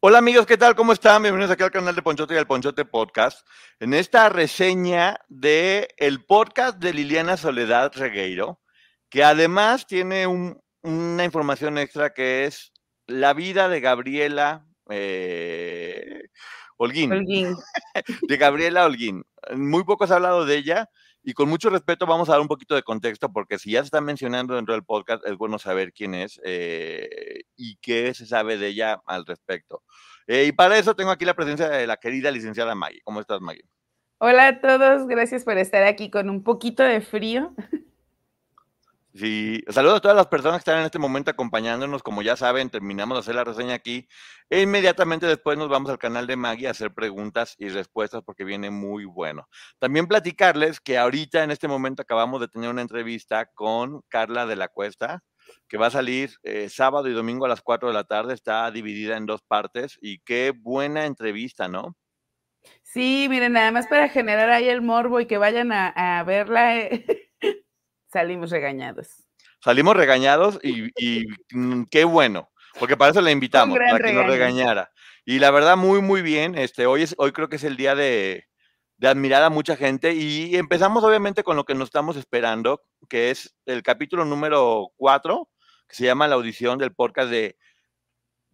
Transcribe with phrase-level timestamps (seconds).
[0.00, 0.76] Hola amigos, ¿qué tal?
[0.76, 1.22] ¿Cómo están?
[1.22, 3.44] Bienvenidos aquí al canal de Ponchote y al Ponchote Podcast.
[3.80, 8.60] En esta reseña de el podcast de Liliana Soledad Regueiro,
[9.10, 12.72] que además tiene una información extra que es
[13.08, 16.28] la vida de Gabriela eh,
[16.76, 17.10] Holguín.
[17.10, 17.56] Holguín.
[18.28, 19.24] de Gabriela Holguín.
[19.56, 20.90] Muy poco se ha hablado de ella
[21.28, 23.88] y con mucho respeto vamos a dar un poquito de contexto porque si ya se
[23.88, 28.56] está mencionando dentro del podcast es bueno saber quién es eh, y qué se sabe
[28.56, 29.82] de ella al respecto.
[30.26, 33.02] Eh, y para eso tengo aquí la presencia de la querida licenciada Maggie.
[33.04, 33.68] ¿Cómo estás, Maggie?
[34.16, 37.54] Hola a todos, gracias por estar aquí con un poquito de frío.
[39.18, 42.04] Sí, saludos a todas las personas que están en este momento acompañándonos.
[42.04, 44.06] Como ya saben, terminamos de hacer la reseña aquí.
[44.48, 48.44] E inmediatamente después nos vamos al canal de Maggie a hacer preguntas y respuestas porque
[48.44, 49.48] viene muy bueno.
[49.80, 54.54] También platicarles que ahorita en este momento acabamos de tener una entrevista con Carla de
[54.54, 55.24] la Cuesta,
[55.66, 58.34] que va a salir eh, sábado y domingo a las 4 de la tarde.
[58.34, 61.96] Está dividida en dos partes y qué buena entrevista, ¿no?
[62.82, 66.76] Sí, miren, nada más para generar ahí el morbo y que vayan a, verla.
[66.76, 67.27] Eh,
[68.10, 69.24] Salimos regañados.
[69.62, 74.90] Salimos regañados y, mm, qué bueno, porque para eso la invitamos, para que nos regañara.
[75.24, 76.56] Y la verdad, muy, muy bien.
[76.56, 78.46] Este, hoy, es, hoy creo que es el día de,
[79.02, 83.54] admirar a mucha gente y empezamos obviamente con lo que nos estamos esperando, que es
[83.66, 85.48] el capítulo número 4,
[85.86, 87.56] que se llama La audición del podcast de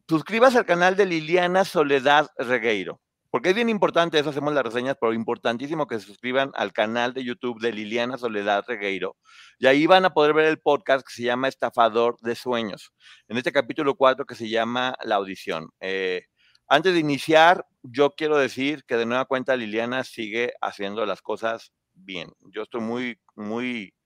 [0.09, 3.00] Suscribas al canal de Liliana Soledad Regueiro.
[3.34, 7.14] Porque es bien importante, eso hacemos las reseñas, pero importantísimo que se suscriban al canal
[7.14, 9.16] de YouTube de Liliana Soledad Regueiro.
[9.58, 12.92] Y ahí van a poder ver el podcast que se llama Estafador de Sueños.
[13.26, 15.70] En este capítulo 4 que se llama La Audición.
[15.80, 16.26] Eh,
[16.68, 21.72] antes de iniciar, yo quiero decir que de nueva cuenta Liliana sigue haciendo las cosas
[21.92, 22.30] bien.
[22.52, 23.96] Yo estoy muy, muy,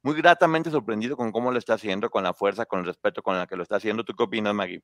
[0.00, 3.36] muy gratamente sorprendido con cómo lo está haciendo, con la fuerza, con el respeto con
[3.36, 4.04] la que lo está haciendo.
[4.04, 4.80] ¿Tú qué opinas, Maggie?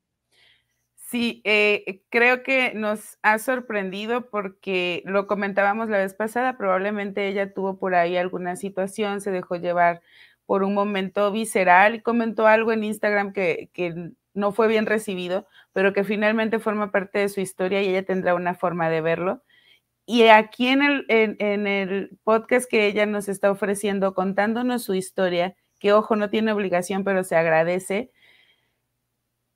[1.13, 7.53] Sí, eh, creo que nos ha sorprendido porque lo comentábamos la vez pasada, probablemente ella
[7.53, 10.01] tuvo por ahí alguna situación, se dejó llevar
[10.47, 13.69] por un momento visceral y comentó algo en Instagram que,
[14.33, 18.35] no fue bien recibido, pero que finalmente forma parte de su historia y ella tendrá
[18.35, 19.43] una forma de verlo.
[20.07, 25.57] Y aquí en el, en el podcast que ella nos está ofreciendo, contándonos su historia,
[25.79, 28.11] que ojo, no tiene obligación, pero se agradece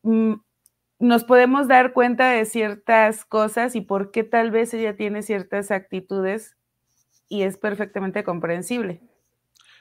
[0.03, 0.35] mm,
[0.99, 5.71] nos podemos dar cuenta de ciertas cosas y por qué tal vez ella tiene ciertas
[5.71, 6.57] actitudes
[7.29, 9.03] y es perfectamente comprensible.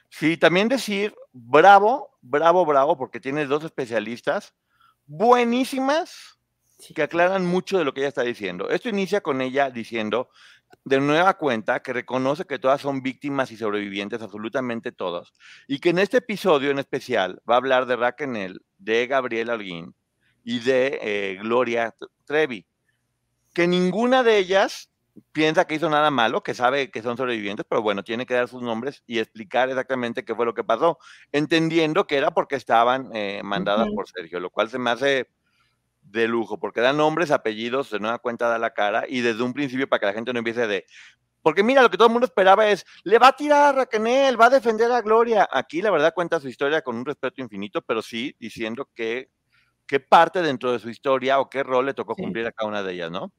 [0.09, 4.53] Sí, también decir bravo, bravo, bravo, porque tienes dos especialistas
[5.05, 6.39] buenísimas
[6.93, 8.69] que aclaran mucho de lo que ella está diciendo.
[8.69, 10.29] Esto inicia con ella diciendo
[10.83, 15.31] de nueva cuenta que reconoce que todas son víctimas y sobrevivientes, absolutamente todas,
[15.67, 19.95] y que en este episodio en especial va a hablar de Raquel, de Gabriel Alguín,
[20.45, 22.65] y de eh, Gloria Trevi,
[23.53, 24.89] que ninguna de ellas
[25.31, 28.47] piensa que hizo nada malo, que sabe que son sobrevivientes, pero bueno, tiene que dar
[28.47, 30.99] sus nombres y explicar exactamente qué fue lo que pasó,
[31.31, 35.29] entendiendo que era porque estaban eh, mandadas por Sergio, lo cual se me hace
[36.01, 39.53] de lujo, porque dan nombres, apellidos, de nueva cuenta da la cara y desde un
[39.53, 40.85] principio para que la gente no empiece de...
[41.41, 44.39] Porque mira, lo que todo el mundo esperaba es, le va a tirar a Raquel,
[44.39, 45.47] va a defender a Gloria.
[45.51, 49.29] Aquí la verdad cuenta su historia con un respeto infinito, pero sí diciendo que
[49.87, 52.83] qué parte dentro de su historia o qué rol le tocó cumplir a cada una
[52.83, 53.31] de ellas, ¿no?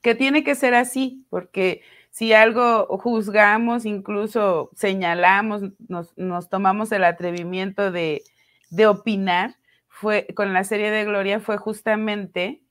[0.00, 7.90] Que tiene que ser así, porque si algo juzgamos, incluso señalamos, nos, tomamos el atrevimiento
[7.90, 8.22] de,
[8.70, 9.56] de, opinar,
[9.88, 12.62] fue con la serie de Gloria fue justamente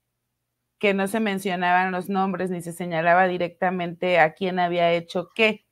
[0.78, 5.64] que no se mencionaban los nombres ni se señalaba directamente a quién había hecho qué.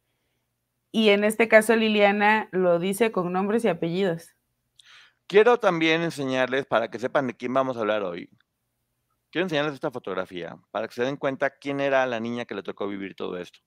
[0.90, 4.34] Y en este caso Liliana lo dice con nombres y apellidos.
[5.32, 8.29] Quiero también enseñarles, para que sepan de quién vamos a hablar hoy,
[9.31, 12.62] quiero enseñarles esta fotografía para que se den cuenta quién era la niña que le
[12.62, 13.61] tocó vivir todo esto.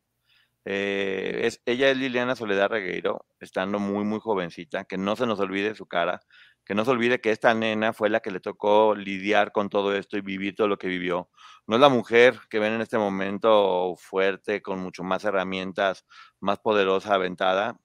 [0.65, 5.39] Eh, es, ella es Liliana Soledad Regueiro, estando muy, muy jovencita, que no se nos
[5.39, 6.21] olvide su cara,
[6.65, 9.95] que no se olvide que esta nena fue la que le tocó lidiar con todo
[9.95, 11.31] esto y vivir todo lo que vivió.
[11.65, 16.05] No es la mujer que ven en este momento fuerte, con mucho más herramientas,
[16.39, 17.79] más poderosa, aventada.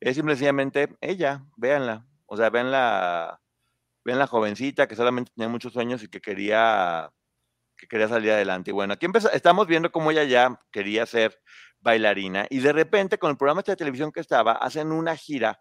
[0.00, 2.08] Es simplemente ella, véanla.
[2.34, 3.40] O sea, ven la,
[4.04, 7.10] ven la jovencita que solamente tenía muchos sueños y que quería,
[7.76, 8.70] que quería salir adelante.
[8.70, 11.40] Y bueno, aquí estamos viendo cómo ella ya quería ser
[11.80, 15.60] bailarina y de repente con el programa de televisión que estaba, hacen una gira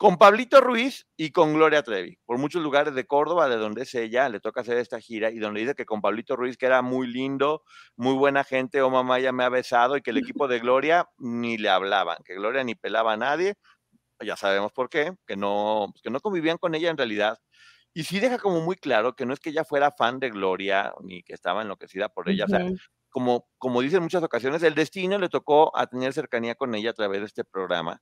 [0.00, 3.94] con Pablito Ruiz y con Gloria Trevi, por muchos lugares de Córdoba, de donde es
[3.94, 6.80] ella, le toca hacer esta gira y donde dice que con Pablito Ruiz, que era
[6.80, 7.64] muy lindo,
[7.96, 11.06] muy buena gente, oh mamá ya me ha besado y que el equipo de Gloria
[11.18, 13.56] ni le hablaban, que Gloria ni pelaba a nadie,
[14.24, 17.38] ya sabemos por qué, que no, pues, que no convivían con ella en realidad.
[17.92, 20.92] Y sí deja como muy claro que no es que ella fuera fan de Gloria
[21.02, 22.64] ni que estaba enloquecida por ella, o sea,
[23.10, 26.90] como, como dice en muchas ocasiones, el destino le tocó a tener cercanía con ella
[26.90, 28.00] a través de este programa,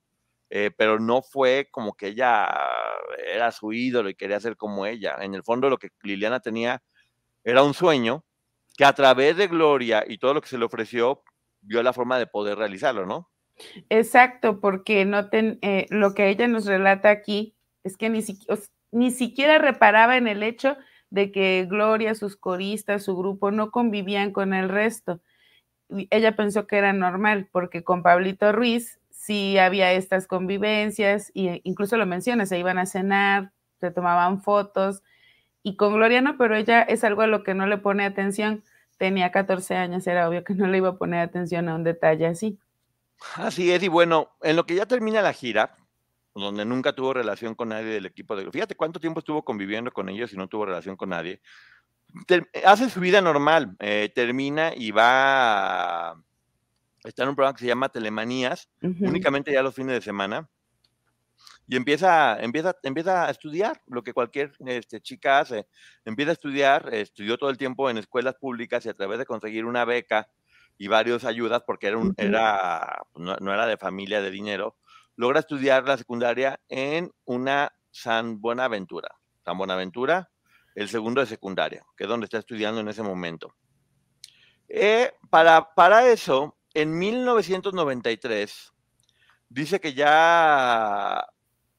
[0.50, 2.48] eh, pero no fue como que ella
[3.26, 5.16] era su ídolo y quería ser como ella.
[5.20, 6.82] En el fondo lo que Liliana tenía
[7.44, 8.24] era un sueño
[8.76, 11.22] que a través de Gloria y todo lo que se le ofreció,
[11.60, 13.30] vio la forma de poder realizarlo, ¿no?
[13.90, 18.20] Exacto, porque no eh, lo que ella nos relata aquí es que ni,
[18.92, 20.76] ni siquiera reparaba en el hecho
[21.10, 25.20] de que Gloria, sus coristas, su grupo no convivían con el resto.
[26.10, 31.96] Ella pensó que era normal, porque con Pablito Ruiz sí había estas convivencias, e incluso
[31.96, 35.02] lo menciona, se iban a cenar, se tomaban fotos,
[35.62, 38.64] y con Gloria no, pero ella es algo a lo que no le pone atención.
[38.98, 42.26] Tenía 14 años, era obvio que no le iba a poner atención a un detalle
[42.26, 42.58] así.
[43.34, 45.76] Así es, y bueno, en lo que ya termina la gira,
[46.34, 48.50] donde nunca tuvo relación con nadie del equipo de...
[48.50, 51.40] Fíjate cuánto tiempo estuvo conviviendo con ellos y no tuvo relación con nadie.
[52.64, 56.10] hace su vida normal, eh, termina y va...
[56.10, 56.22] A,
[57.04, 60.48] está en un programa que se llama Telemanías, únicamente ya los fines de semana,
[61.68, 65.66] y empieza, empieza, empieza a estudiar lo que cualquier este, chica hace.
[66.06, 69.66] Empieza a estudiar, estudió todo el tiempo en escuelas públicas y a través de conseguir
[69.66, 70.28] una beca
[70.78, 74.76] y varias ayudas, porque era un, era, pues, no, era de familia de dinero,
[75.16, 79.08] logra estudiar la secundaria en una San Buenaventura.
[79.44, 80.30] San Buenaventura,
[80.76, 83.54] el segundo de secundaria, que es donde está estudiando en ese momento.
[84.68, 88.72] Eh, para, para eso, en 1993,
[89.48, 91.26] dice que ya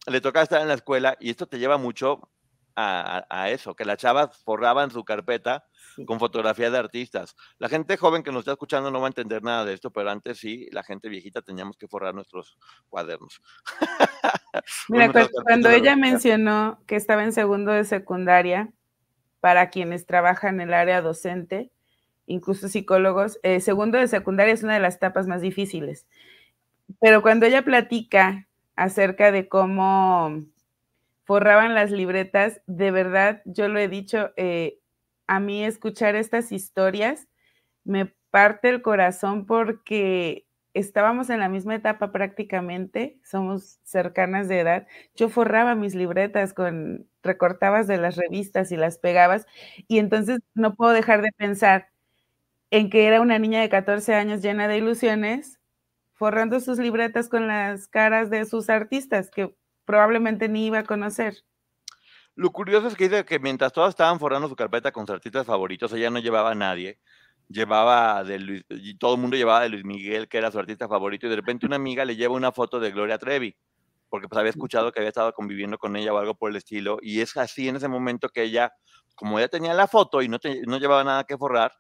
[0.07, 2.29] le toca estar en la escuela y esto te lleva mucho
[2.75, 5.65] a, a, eso, que las chavas forraban su carpeta
[6.05, 7.35] con fotografías de artistas.
[7.57, 10.09] La gente joven que nos está escuchando no va a entender nada de esto, pero
[10.09, 12.57] antes sí, la gente viejita teníamos que forrar nuestros
[12.89, 13.41] cuadernos.
[14.89, 15.11] Mira,
[15.43, 18.71] cuando, ella mencionó que estaba en segundo de secundaria,
[19.39, 21.71] para quienes trabajan en el área docente,
[22.25, 26.07] incluso psicólogos, eh, segundo de secundaria es una de las etapas más difíciles.
[26.99, 30.39] Pero cuando ella platica acerca de cómo
[31.23, 34.79] forraban las libretas, de verdad, yo lo he dicho, eh,
[35.29, 37.27] a mí escuchar estas historias
[37.85, 44.87] me parte el corazón porque estábamos en la misma etapa prácticamente, somos cercanas de edad.
[45.15, 49.47] Yo forraba mis libretas con recortabas de las revistas y las pegabas
[49.87, 51.89] y entonces no puedo dejar de pensar
[52.71, 55.59] en que era una niña de 14 años llena de ilusiones,
[56.15, 61.43] forrando sus libretas con las caras de sus artistas que probablemente ni iba a conocer.
[62.39, 65.45] Lo curioso es que dice que mientras todas estaban forrando su carpeta con sus artistas
[65.45, 66.97] favoritos, ella no llevaba a nadie.
[67.49, 70.87] Llevaba de Luis, y todo el mundo llevaba de Luis Miguel, que era su artista
[70.87, 73.57] favorito, y de repente una amiga le lleva una foto de Gloria Trevi,
[74.07, 76.97] porque pues había escuchado que había estado conviviendo con ella o algo por el estilo,
[77.01, 78.71] y es así en ese momento que ella,
[79.15, 81.73] como ya tenía la foto y no, no llevaba nada que forrar,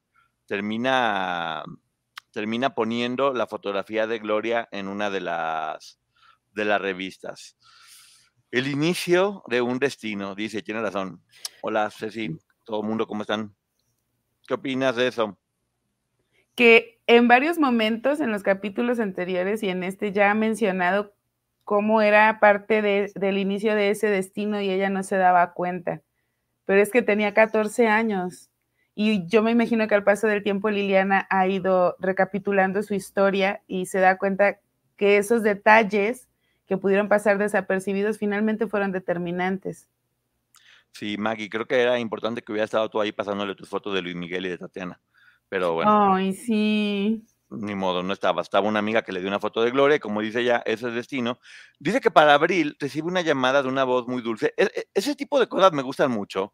[0.45, 1.63] termina,
[2.33, 6.01] termina poniendo la fotografía de Gloria en una de las,
[6.51, 7.55] de las revistas.
[8.51, 11.21] El inicio de un destino, dice, tiene razón.
[11.61, 13.55] Hola, Ceci, todo el mundo, ¿cómo están?
[14.47, 15.37] ¿Qué opinas de eso?
[16.55, 21.13] Que en varios momentos en los capítulos anteriores y en este ya ha mencionado
[21.63, 26.01] cómo era parte del inicio de ese destino y ella no se daba cuenta.
[26.65, 28.49] Pero es que tenía 14 años
[28.95, 33.61] y yo me imagino que al paso del tiempo Liliana ha ido recapitulando su historia
[33.67, 34.59] y se da cuenta
[34.97, 36.28] que esos detalles
[36.69, 39.89] que pudieron pasar desapercibidos finalmente fueron determinantes.
[40.91, 44.03] Sí, Maggie, creo que era importante que hubiera estado tú ahí pasándole tus fotos de
[44.03, 45.01] Luis Miguel y de Tatiana.
[45.49, 46.13] Pero bueno.
[46.13, 47.25] Ay, sí.
[47.49, 48.43] Ni modo, no estaba.
[48.43, 50.89] Estaba una amiga que le dio una foto de Gloria, y como dice ella, ese
[50.89, 51.39] es destino.
[51.79, 54.53] Dice que para abril recibe una llamada de una voz muy dulce.
[54.55, 56.53] E, e, ese tipo de cosas me gustan mucho.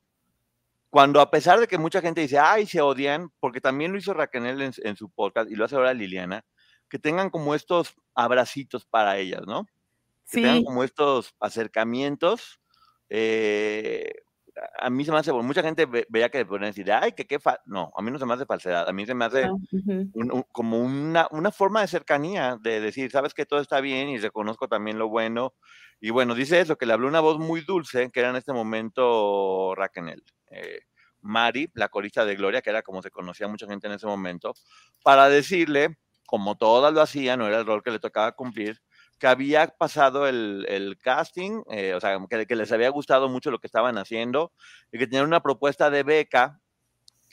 [0.90, 4.14] Cuando a pesar de que mucha gente dice, ay, se odian, porque también lo hizo
[4.14, 6.46] Raquel en, su podcast y lo hace ahora Liliana,
[6.90, 9.68] que tengan como estos abracitos para ellas, ¿no?
[10.30, 12.60] Que tengan como estos acercamientos.
[13.10, 14.12] Eh,
[14.80, 17.92] a mí se me hace, mucha gente veía que ponen decir, ay, que qué, no,
[17.96, 19.50] a mí no se me hace falsedad, a mí se me hace
[20.52, 24.68] como una, una, forma de cercanía, de decir, sabes que todo está bien y reconozco
[24.68, 25.54] también lo bueno.
[26.00, 28.54] Y bueno, dice eso, que le habló una voz muy dulce, que era en este
[28.54, 30.24] momento Raquel.
[30.52, 30.80] Eh,
[31.22, 34.54] Mari, la corista de Gloria, que era como se conocía mucha gente en ese momento,
[35.04, 38.82] para decirle, como todas lo hacían, no era el rol que le tocaba cumplir,
[39.20, 43.68] que había pasado el, casting, eh, o sea, que, les había gustado mucho lo que
[43.68, 44.52] estaban haciendo
[44.92, 46.60] y que tenían una propuesta de beca,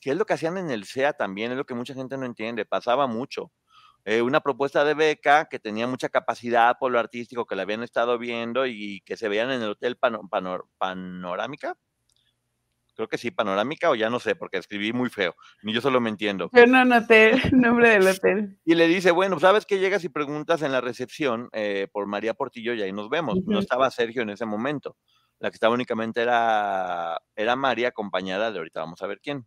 [0.01, 2.27] que es lo que hacían en el SEA también, es lo que mucha gente no
[2.27, 3.53] entiende, pasaba mucho.
[4.05, 7.85] Eh, una propuesta de beca que tenía mucha capacidad por lo artístico que le habían
[7.85, 9.97] estado viendo y que se veían en el Hotel
[10.79, 11.77] Panorámica,
[12.95, 16.01] creo que sí, panorámica o ya no sé, porque escribí muy feo, ni yo solo
[16.01, 16.51] me entiendo.
[16.53, 18.59] Yo no anoté el nombre del hotel.
[18.65, 22.35] Y le dice, bueno, ¿sabes que llegas y preguntas en la recepción eh, por María
[22.35, 23.39] Portillo y ahí nos vemos?
[23.47, 24.97] No estaba Sergio en ese momento.
[25.39, 29.47] La que estaba únicamente era, era María, acompañada de ahorita vamos a ver quién.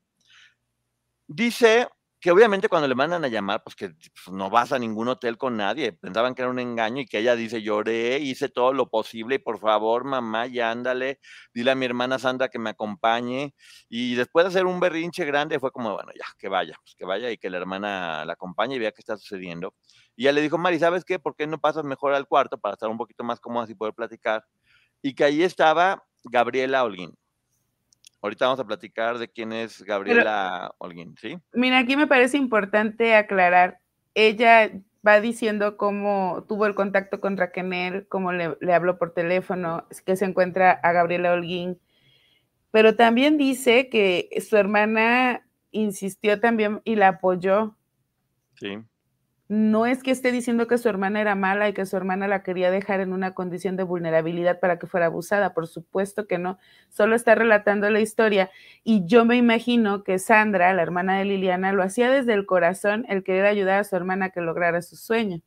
[1.27, 1.87] Dice
[2.25, 5.37] que obviamente cuando le mandan a llamar, pues que pues, no vas a ningún hotel
[5.37, 8.89] con nadie, pensaban que era un engaño y que ella dice, lloré, hice todo lo
[8.89, 11.19] posible y por favor, mamá, ya ándale,
[11.53, 13.53] dile a mi hermana Sandra que me acompañe.
[13.89, 17.05] Y después de hacer un berrinche grande, fue como, bueno, ya, que vaya, pues que
[17.05, 19.75] vaya y que la hermana la acompañe y vea qué está sucediendo.
[20.15, 21.19] Y ella le dijo, Mari, ¿sabes qué?
[21.19, 23.93] ¿Por qué no pasas mejor al cuarto para estar un poquito más cómoda y poder
[23.93, 24.43] platicar?
[25.03, 27.15] Y que ahí estaba Gabriela Holguín.
[28.25, 31.37] Ahorita vamos a platicar de quién es Gabriela Holguín, ¿sí?
[31.53, 33.77] Mira, aquí me parece importante aclarar.
[34.15, 34.71] Ella
[35.07, 40.25] va diciendo cómo tuvo el contacto con Raquel, cómo le, habló por teléfono, que se
[40.25, 41.79] encuentra a Gabriela Holguín,
[42.71, 47.77] pero también dice que su hermana insistió también y la apoyó.
[48.55, 48.83] Sí
[49.47, 52.43] no es que esté diciendo que su hermana era mala y que su hermana la
[52.43, 56.57] quería dejar en una condición de vulnerabilidad para que fuera abusada, por supuesto que no,
[56.89, 58.49] solo está relatando la historia
[58.83, 63.05] y yo me imagino que Sandra, la hermana de Liliana, lo hacía desde el corazón
[63.09, 65.41] el querer ayudar a su hermana a que lograra su sueño.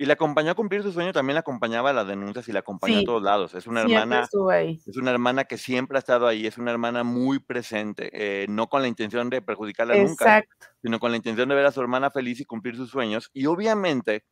[0.00, 2.60] Y la acompañó a cumplir su sueño, también la acompañaba a las denuncias y la
[2.60, 3.54] acompañó a todos lados.
[3.54, 4.28] Es una hermana.
[4.86, 8.68] Es una hermana que siempre ha estado ahí, es una hermana muy presente, eh, no
[8.68, 10.44] con la intención de perjudicarla nunca,
[10.80, 13.28] sino con la intención de ver a su hermana feliz y cumplir sus sueños.
[13.32, 14.24] Y obviamente,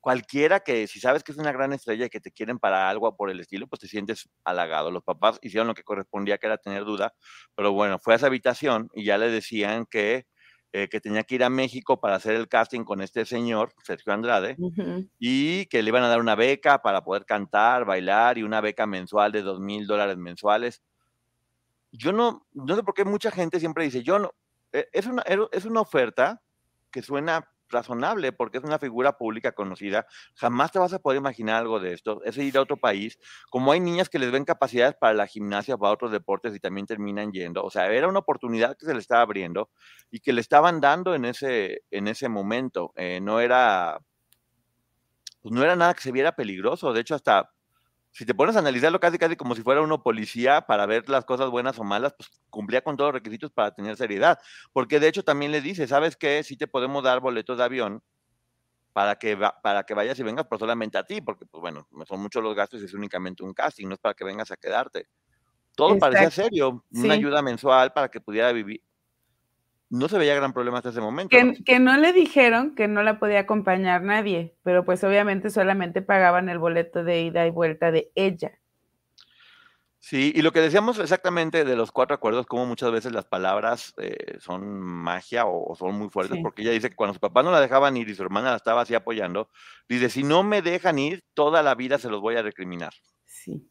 [0.00, 3.16] cualquiera que, si sabes que es una gran estrella y que te quieren para algo
[3.16, 4.90] por el estilo, pues te sientes halagado.
[4.90, 7.14] Los papás hicieron lo que correspondía, que era tener duda,
[7.54, 10.26] pero bueno, fue a esa habitación y ya le decían que
[10.72, 14.12] eh, que tenía que ir a México para hacer el casting con este señor, Sergio
[14.12, 14.56] Andrade,
[15.18, 18.86] y que le iban a dar una beca para poder cantar, bailar y una beca
[18.86, 20.82] mensual de dos mil dólares mensuales.
[21.90, 24.34] Yo no, no sé por qué mucha gente siempre dice, yo no,
[24.72, 25.22] e, es una,
[25.52, 26.42] es una oferta
[26.90, 31.56] que suena razonable porque es una figura pública conocida, jamás te vas a poder imaginar
[31.56, 33.18] algo de esto, es ir a otro país,
[33.50, 36.86] como hay niñas que les ven capacidades para la gimnasia para otros deportes y también
[36.86, 39.70] terminan yendo, o sea, era una oportunidad que se le estaba abriendo
[40.10, 43.98] y que le estaban dando en ese, en ese momento, eh, no era,
[45.40, 47.50] pues no era nada que se viera peligroso, de hecho hasta
[48.18, 51.24] si te pones a analizarlo casi casi como si fuera uno policía para ver las
[51.24, 54.40] cosas buenas o malas, pues cumplía con todos los requisitos para tener seriedad.
[54.72, 56.42] Porque de hecho también le dice, ¿sabes qué?
[56.42, 58.02] Sí te podemos dar boletos de avión
[58.92, 62.20] para que, para que vayas y vengas, pero solamente a ti, porque pues bueno, son
[62.20, 65.06] muchos los gastos y es únicamente un casting, no es para que vengas a quedarte.
[65.76, 68.82] Todo parecía serio, una ayuda mensual para que pudiera vivir,
[69.90, 71.36] no se veía gran problema hasta ese momento.
[71.64, 71.96] Que ¿no?
[71.96, 77.04] le dijeron que no la podía acompañar nadie, pero pues obviamente solamente pagaban el boleto
[77.04, 78.58] de ida y vuelta de ella.
[80.00, 83.94] Sí, y lo que decíamos exactamente de los cuatro acuerdos, como muchas veces las palabras
[83.98, 87.50] eh, son magia o, son muy fuertes, porque ella dice que cuando su papá no
[87.50, 89.50] la dejaban ir y su hermana la estaba así apoyando,
[89.88, 92.92] dice, si no me dejan ir, toda la vida se los voy a recriminar.
[93.26, 93.68] Sí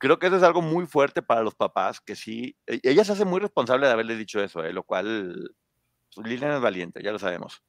[0.00, 3.12] creo que eso es algo muy fuerte para los papás, que sí, e, ella se
[3.12, 4.72] hace muy responsable de haberle dicho eso, ¿eh?
[4.72, 5.52] lo cual,
[6.14, 7.62] pues, Lilian es valiente, ya lo sabemos.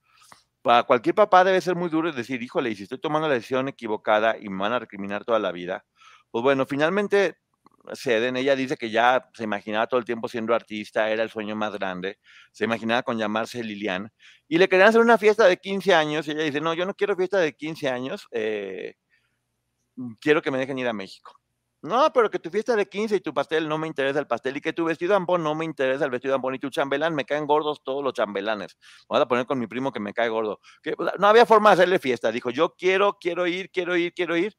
[0.62, 3.68] Para cualquier papá debe ser muy duro decir, híjole, y si estoy tomando la decisión
[3.68, 5.86] equivocada y me van a recriminar toda la vida,
[6.32, 7.38] pues bueno, finalmente
[7.96, 11.56] ceden, ella dice que ya se imaginaba todo el tiempo siendo artista, era el sueño
[11.56, 12.20] más grande,
[12.52, 14.12] se imaginaba con llamarse Lilian,
[14.48, 16.94] y le querían hacer una fiesta de 15 años, y ella dice, no, yo no
[16.96, 18.96] quiero fiesta de 15 años, eh,
[20.20, 21.41] quiero que me dejen ir a México.
[21.82, 24.58] No, pero que tu fiesta de 15 y tu pastel no me interesa el pastel
[24.58, 27.26] y que tu vestido ampón no me interesa el vestido ampón y tu chambelán me
[27.26, 28.78] caen gordos todos los chambelanes.
[29.10, 30.60] Voy a poner con mi primo que me cae gordo.
[30.84, 32.32] Que, no había forma de hacerle fiesta.
[32.32, 34.56] Dijo, yo quiero, quiero ir, quiero ir, quiero ir.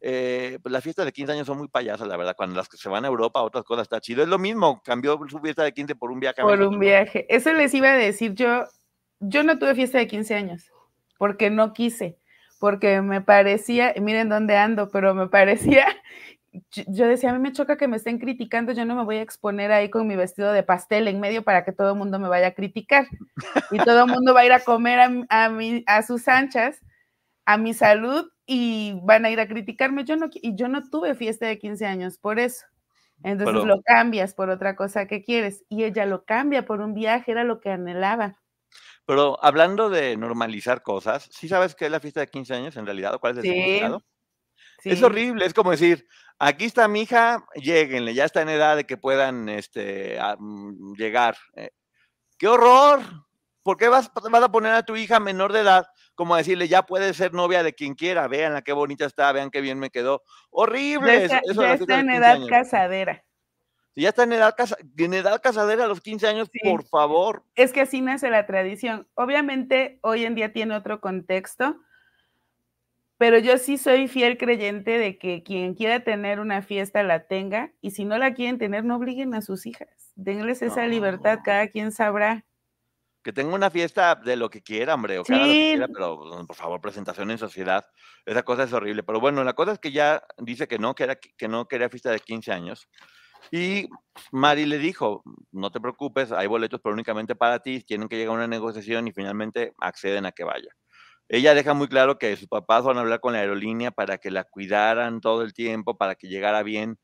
[0.00, 2.36] eh, pues las fiestas de 15 años son muy payasas, la verdad.
[2.36, 4.22] Cuando las que se van a Europa, otras cosas está chido.
[4.22, 6.42] Es lo mismo, cambió su fiesta de 15 por un viaje.
[6.42, 7.26] por un viaje.
[7.28, 8.64] Eso les iba a decir yo.
[9.18, 10.70] Yo no tuve fiesta de 15 años
[11.18, 12.18] porque no quise,
[12.58, 15.86] porque me parecía, miren dónde ando, pero me parecía
[16.86, 19.22] yo decía, a mí me choca que me estén criticando, yo no me voy a
[19.22, 22.28] exponer ahí con mi vestido de pastel en medio para que todo el mundo me
[22.28, 23.06] vaya a criticar.
[23.70, 25.50] Y todo el mundo va a ir a comer a,
[25.86, 26.80] a, sus anchas,
[27.44, 30.04] a mi salud, y van a ir a criticarme.
[30.04, 32.64] Yo no, y yo no tuve fiesta de 15 años por eso.
[33.22, 35.64] Entonces lo cambias por otra cosa que quieres.
[35.68, 38.38] Y ella lo cambia por un viaje, era lo que anhelaba.
[39.06, 42.86] Pero hablando de normalizar cosas, ¿sí sabes qué es la fiesta de 15 años en
[42.86, 43.18] realidad?
[43.20, 44.02] ¿Cuál es el significado?
[44.84, 46.06] Es horrible, es como decir,
[46.38, 51.36] aquí está mi hija, lleguenle, ya está en edad de que puedan este, mm, llegar.
[51.54, 51.70] Eh,
[52.38, 53.00] ¡Qué horror!
[53.62, 56.68] ¿Por qué vas, vas, a poner a tu hija menor de edad como a decirle,
[56.68, 59.78] ya puede ser novia de quien quiera, vean la qué bonita está, vean qué bien
[59.78, 60.22] me quedó?
[60.50, 61.28] ¡Horrible!
[61.28, 63.24] Ya está, en edad casadera.
[63.94, 64.54] ya está en edad,
[64.96, 67.44] en edad casadera a los 15 años, por favor.
[67.54, 69.06] Es que así nace la tradición.
[69.14, 71.76] Obviamente, hoy en día tiene otro contexto
[73.18, 77.72] pero yo sí soy fiel creyente de que quien quiera tener una fiesta la tenga
[77.80, 80.12] y si no la quieren tener, no obliguen a sus hijas.
[80.16, 82.44] Denles esa libertad, cada quien sabrá.
[83.22, 86.56] Que tenga una fiesta de lo que quiera, hombre, o que quiera, pero pues, por
[86.56, 87.84] favor, presentación en sociedad.
[88.24, 89.02] Esa cosa es horrible.
[89.02, 91.88] Pero bueno, la cosa es que ya dice que no, que, era, que no quería
[91.88, 92.88] fiesta de 15 años.
[93.50, 93.88] Y
[94.32, 98.34] Mari le dijo, no te preocupes, hay boletos, pero únicamente para ti, tienen que llegar
[98.34, 100.68] a una negociación y finalmente acceden a que vaya.
[101.28, 104.30] Ella deja muy claro que sus papás van a hablar con la aerolínea para que
[104.30, 106.98] la cuidaran todo el tiempo, para que llegara bien.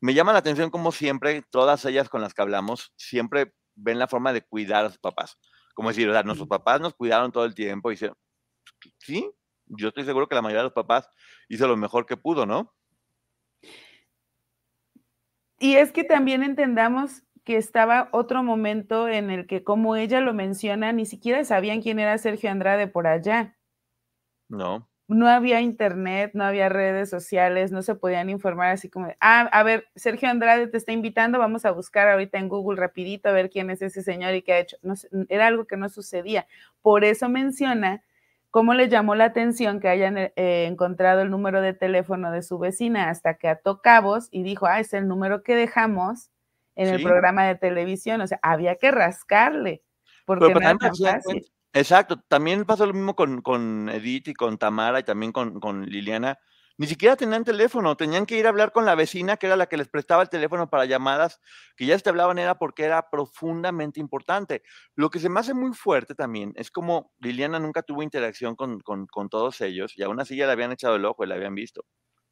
[0.00, 4.08] Me llama la atención como siempre, todas ellas con las que hablamos, siempre ven la
[4.08, 5.38] forma de cuidar a sus papás.
[5.74, 8.12] Como decir, o sea, nuestros papás nos cuidaron todo el tiempo y dicen,
[8.98, 9.30] sí,
[9.66, 11.08] yo estoy seguro que la mayoría de los papás
[11.48, 12.74] hizo lo mejor que pudo, ¿no?
[15.58, 20.34] Y es que también entendamos que estaba otro momento en el que, como ella lo
[20.34, 23.56] menciona, ni siquiera sabían quién era Sergio Andrade por allá.
[24.52, 24.88] No.
[25.08, 29.62] No había internet, no había redes sociales, no se podían informar así como, ah, a
[29.62, 33.50] ver, Sergio Andrade te está invitando, vamos a buscar ahorita en Google rapidito a ver
[33.50, 34.76] quién es ese señor y qué ha hecho.
[34.82, 34.94] No,
[35.28, 36.46] era algo que no sucedía.
[36.80, 38.02] Por eso menciona
[38.50, 42.58] cómo le llamó la atención que hayan eh, encontrado el número de teléfono de su
[42.58, 46.30] vecina hasta que ató cabos y dijo, ah, es el número que dejamos
[46.76, 48.20] en el programa de televisión.
[48.20, 49.82] O sea, había que rascarle.
[50.24, 51.50] Porque no era tan fácil.
[51.74, 56.38] Exacto, también pasó lo mismo con, Edith y con Tamara y también con, Liliana.
[56.78, 59.66] Ni siquiera tenían teléfono, tenían que ir a hablar con la vecina, que era la
[59.66, 61.40] que les prestaba el teléfono para llamadas,
[61.76, 64.62] que ya te hablaban era porque era profundamente importante.
[64.96, 68.80] Lo que se me hace muy fuerte también es como Liliana nunca tuvo interacción con,
[69.30, 71.84] todos ellos y aún así ya le habían echado el ojo y la habían visto.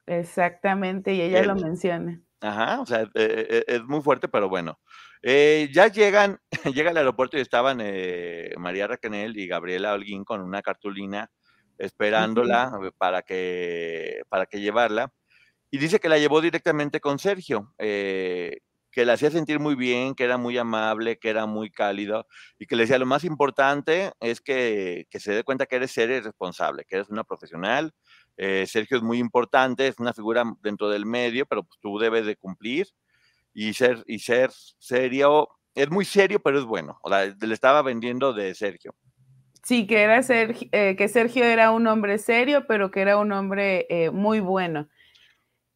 [0.07, 2.21] Exactamente, y ella lo menciona.
[2.41, 4.81] Ajá, o sea, e, e, es muy fuerte, pero bueno.
[5.23, 6.41] Eh, ya llegan,
[6.75, 11.31] llega al aeropuerto y estaban eh, María Raquel y Gabriela Holguín con una cartulina
[11.79, 15.13] esperándola para que, para que llevarla.
[15.71, 18.59] Y dice que la llevó directamente con Sergio, eh,
[18.91, 22.27] que la hacía sentir muy bien, que era muy amable, que era muy cálido
[22.59, 25.93] y que le decía lo más importante es que, que se dé cuenta que eres
[25.93, 27.93] seria y responsable, que eres una profesional.
[28.67, 32.37] Sergio es muy importante, es una figura dentro del medio, pero pues, tú debes de
[32.37, 32.87] cumplir
[33.53, 36.99] y ser, y ser serio, es muy serio, pero es bueno.
[37.03, 38.95] O sea, le estaba vendiendo de Sergio.
[39.63, 43.33] Sí, que era Sergio, eh, que Sergio era un hombre serio, pero que era un
[43.33, 44.89] hombre eh, muy bueno.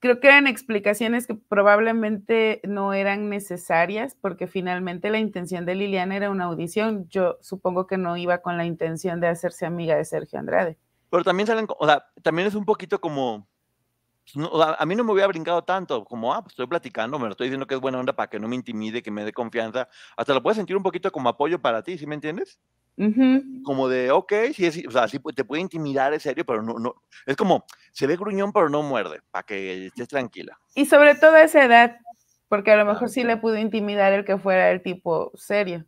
[0.00, 6.16] Creo que eran explicaciones que probablemente no eran necesarias, porque finalmente la intención de Liliana
[6.16, 7.09] era una audición.
[7.09, 10.79] Yo supongo que no iba con la intención de hacerse amiga de Sergio Andrade.
[11.10, 13.46] Pero también salen, o sea, también es un poquito como,
[14.32, 17.32] pues, a mí no me hubiera brincado tanto, como, ah, pues estoy platicando, me lo
[17.32, 19.88] estoy diciendo que es buena onda para que no me intimide, que me dé confianza.
[20.16, 22.58] Hasta lo puedes sentir un poquito como apoyo para ti, ¿sí me entiendes?
[23.64, 26.78] Como de, ok, sí, es, o sea, sí te puede intimidar, es serio, pero no,
[26.78, 26.94] no,
[27.26, 30.58] es como, se ve gruñón, pero no muerde, para que estés tranquila.
[30.74, 31.98] Y sobre todo a esa edad,
[32.48, 35.84] porque a lo mejor sí le pudo intimidar el que fuera el tipo serio.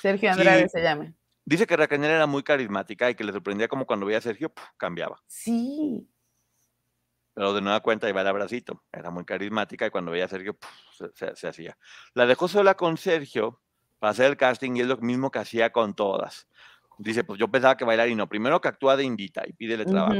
[0.00, 1.12] Sergio Andrade se llama.
[1.44, 4.52] Dice que Raquel era muy carismática y que le sorprendía como cuando veía a Sergio,
[4.78, 5.22] cambiaba.
[5.26, 6.08] Sí,
[7.34, 8.84] pero de nueva cuenta iba el abracito.
[8.92, 10.56] Era muy carismática y cuando veía a Sergio
[11.34, 11.76] se, hacía.
[12.14, 13.60] La dejó sola con Sergio
[13.98, 16.48] para hacer el casting y es lo mismo que hacía con todas.
[16.96, 18.28] Dice, pues yo pensaba que bailar y no.
[18.28, 20.14] Primero que actúa de indita y pídele trabajo.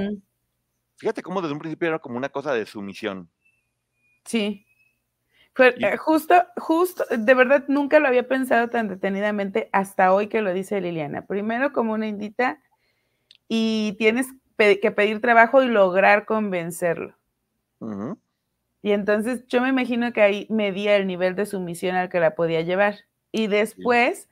[0.97, 3.31] Fíjate cómo desde un principio era como una cosa de sumisión.
[4.25, 4.67] Sí.
[5.59, 10.53] Eh, justo, justo, de verdad nunca lo había pensado tan detenidamente hasta hoy que lo
[10.53, 11.27] dice Liliana.
[11.27, 12.61] Primero como una indita
[13.49, 17.15] y tienes que pedir trabajo y lograr convencerlo.
[18.83, 22.35] Y entonces yo me imagino que ahí medía el nivel de sumisión al que la
[22.35, 22.97] podía llevar.
[23.33, 24.29] Y después,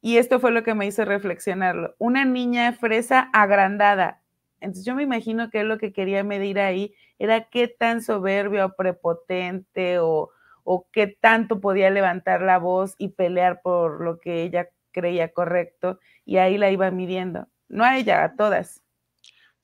[0.00, 4.22] y esto fue lo que me hizo reflexionarlo, una niña fresa agrandada.
[4.60, 8.76] Entonces yo me imagino que lo que quería medir ahí era qué tan soberbio o
[8.76, 10.30] prepotente o,
[10.64, 16.00] o qué tanto podía levantar la voz y pelear por lo que ella creía correcto.
[16.24, 17.46] Y ahí la iba midiendo.
[17.68, 18.82] No a ella, a todas.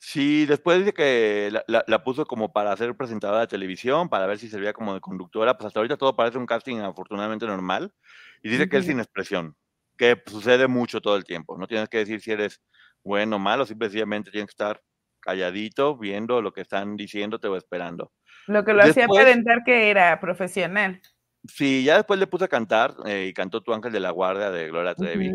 [0.05, 4.48] Sí, después de que la, puso como para ser presentadora de televisión, para ver si
[4.48, 7.94] servía como de conductora, pues hasta ahorita todo parece un casting afortunadamente normal.
[8.42, 9.55] Y dice que es sin expresión,
[9.96, 11.57] que sucede mucho todo el tiempo.
[11.57, 12.61] No tienes que decir si eres
[13.05, 14.83] bueno o malo, simplemente tienes que estar
[15.21, 18.12] calladito, viendo lo que están diciéndote o esperando.
[18.47, 21.01] Lo que lo hacía aparentar que era profesional.
[21.47, 24.51] Sí, ya después le puse a cantar eh, y cantó Tu Ángel de la Guardia
[24.51, 25.33] de Gloria Trevi.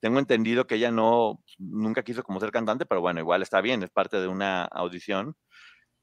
[0.00, 3.82] Tengo entendido que ella no, nunca quiso como ser cantante, pero bueno, igual está bien,
[3.82, 5.34] es parte de una audición.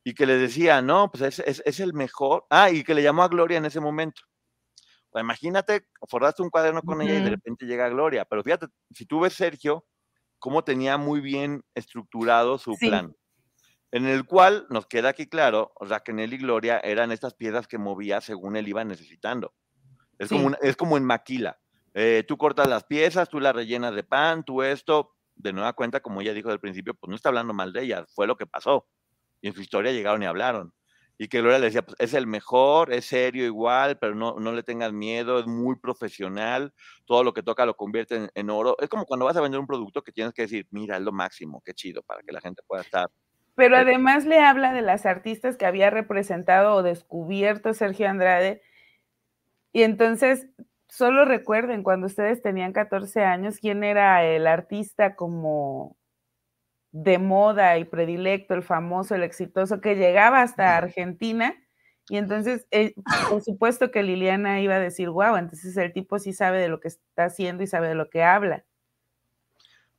[0.04, 2.46] Y que le decía, no, pues es, es, el mejor.
[2.50, 4.22] Ah, y que le llamó a Gloria en ese momento.
[5.10, 8.26] Pues imagínate, forraste un cuaderno con ella y de repente llega Gloria.
[8.26, 9.86] Pero fíjate, si tú ves Sergio,
[10.46, 13.16] cómo tenía muy bien estructurado su plan.
[13.90, 18.22] En el cual nos queda aquí claro, Raquel y Gloria eran estas piezas que movía
[18.22, 19.56] según él iba necesitando.
[20.20, 21.58] Es, como, es como en Maquila
[21.96, 26.00] eh, tú cortas las piezas, tú las rellenas de pan, tú esto, de nueva cuenta,
[26.00, 28.46] como ella dijo del principio, pues no está hablando mal de ella, fue lo que
[28.46, 28.88] pasó.
[29.42, 30.76] Y en su historia llegaron y hablaron.
[31.18, 34.52] Y que Gloria le decía, pues es el mejor, es serio igual, pero no, no
[34.52, 36.74] le tengas miedo, es muy profesional,
[37.06, 38.76] todo lo que toca lo convierte en, oro.
[38.80, 41.14] Es como cuando vas a vender un producto que tienes que decir, mira, es lo
[41.14, 43.10] máximo, qué chido, para que la gente pueda estar.
[43.56, 48.62] Pero además le habla de las artistas que había representado o descubierto Sergio Andrade.
[49.72, 50.48] Y entonces
[50.90, 55.96] solo recuerden cuando ustedes tenían 14 años quién era el artista como
[56.96, 61.54] de moda y predilecto, el famoso, el exitoso, que llegaba hasta Argentina.
[62.08, 62.96] Y entonces, eh,
[63.30, 66.80] por supuesto que Liliana iba a decir, wow, entonces el tipo sí sabe de lo
[66.80, 68.64] que está haciendo y sabe de lo que habla.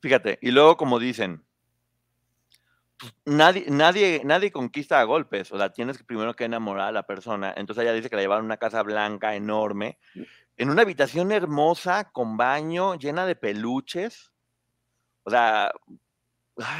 [0.00, 1.44] Fíjate, y luego como dicen,
[2.98, 6.92] pues, nadie, nadie, nadie conquista a golpes, o sea, tienes que primero que enamorar a
[6.92, 7.52] la persona.
[7.58, 9.98] Entonces ella dice que la llevaron a una casa blanca enorme,
[10.56, 14.32] en una habitación hermosa, con baño, llena de peluches.
[15.24, 15.72] O sea,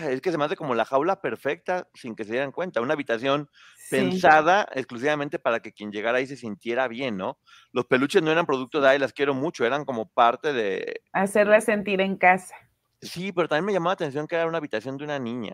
[0.08, 2.80] es que se me hace como la jaula perfecta sin que se dieran cuenta.
[2.80, 3.48] Una habitación
[3.90, 7.38] pensada exclusivamente para que quien llegara ahí se sintiera bien, ¿no?
[7.72, 11.02] Los peluches no eran producto de ahí, las quiero mucho, eran como parte de...
[11.12, 12.54] Hacerla sentir en casa.
[13.00, 15.52] Sí, pero también me llamó la atención que era una habitación de una niña.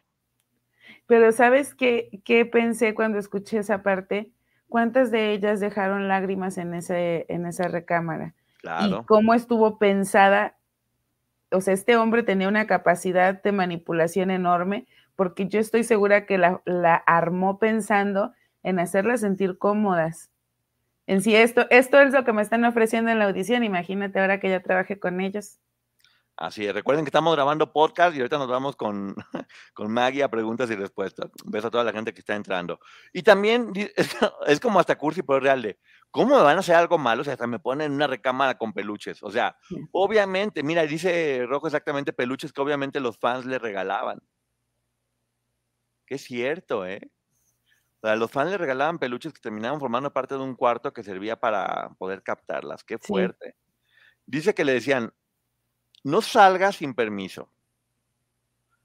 [1.07, 4.33] Pero ¿sabes qué, qué pensé cuando escuché esa parte?
[4.73, 8.35] ¿cuántas de ellas dejaron lágrimas en, ese, en esa recámara?
[8.57, 9.03] Claro.
[9.03, 10.57] Y cómo estuvo pensada,
[11.53, 14.87] o sea, este hombre tenía una capacidad de manipulación enorme,
[15.17, 16.61] porque yo estoy segura que la,
[17.07, 20.31] armó pensando en hacerlas sentir cómodas.
[21.07, 24.41] En sí, esto, esto es lo que me están ofreciendo en la audición, imagínate ahora
[24.41, 25.59] que ya trabajé con ellos.
[26.37, 26.75] Así es.
[26.75, 29.15] Recuerden que estamos grabando podcast y ahorita nos vamos con,
[29.75, 31.31] con Maggie a preguntas y respuestas.
[31.45, 32.81] Un beso a toda la gente que está entrando.
[33.13, 33.73] Y también
[34.47, 35.79] es como hasta cursi, pero real de,
[36.11, 37.21] ¿cómo me van a hacer algo malo?
[37.21, 39.23] O sea, hasta me ponen en una recámara con peluches.
[39.23, 39.57] O sea,
[39.93, 44.21] obviamente, mira, dice Rojo exactamente peluches que obviamente los fans le regalaban.
[46.07, 47.11] Que es cierto, ¿eh?
[48.01, 51.05] O sea, los fans le regalaban peluches que terminaban formando parte de un cuarto que
[51.05, 52.83] servía para poder captarlas.
[52.83, 53.55] Qué fuerte.
[54.27, 55.13] Dice que le decían,
[56.03, 57.49] no salgas sin permiso.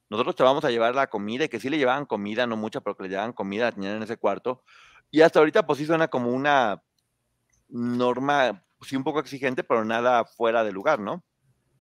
[0.10, 2.82] Nosotros te vamos a llevar la comida y que sí le llevaban comida, no mucha,
[2.82, 4.63] pero que le llevaban comida, la tenían en ese cuarto.
[5.12, 6.82] Y hasta ahorita pues sí suena como una
[7.69, 11.23] norma, sí un poco exigente, pero nada fuera de lugar, ¿no?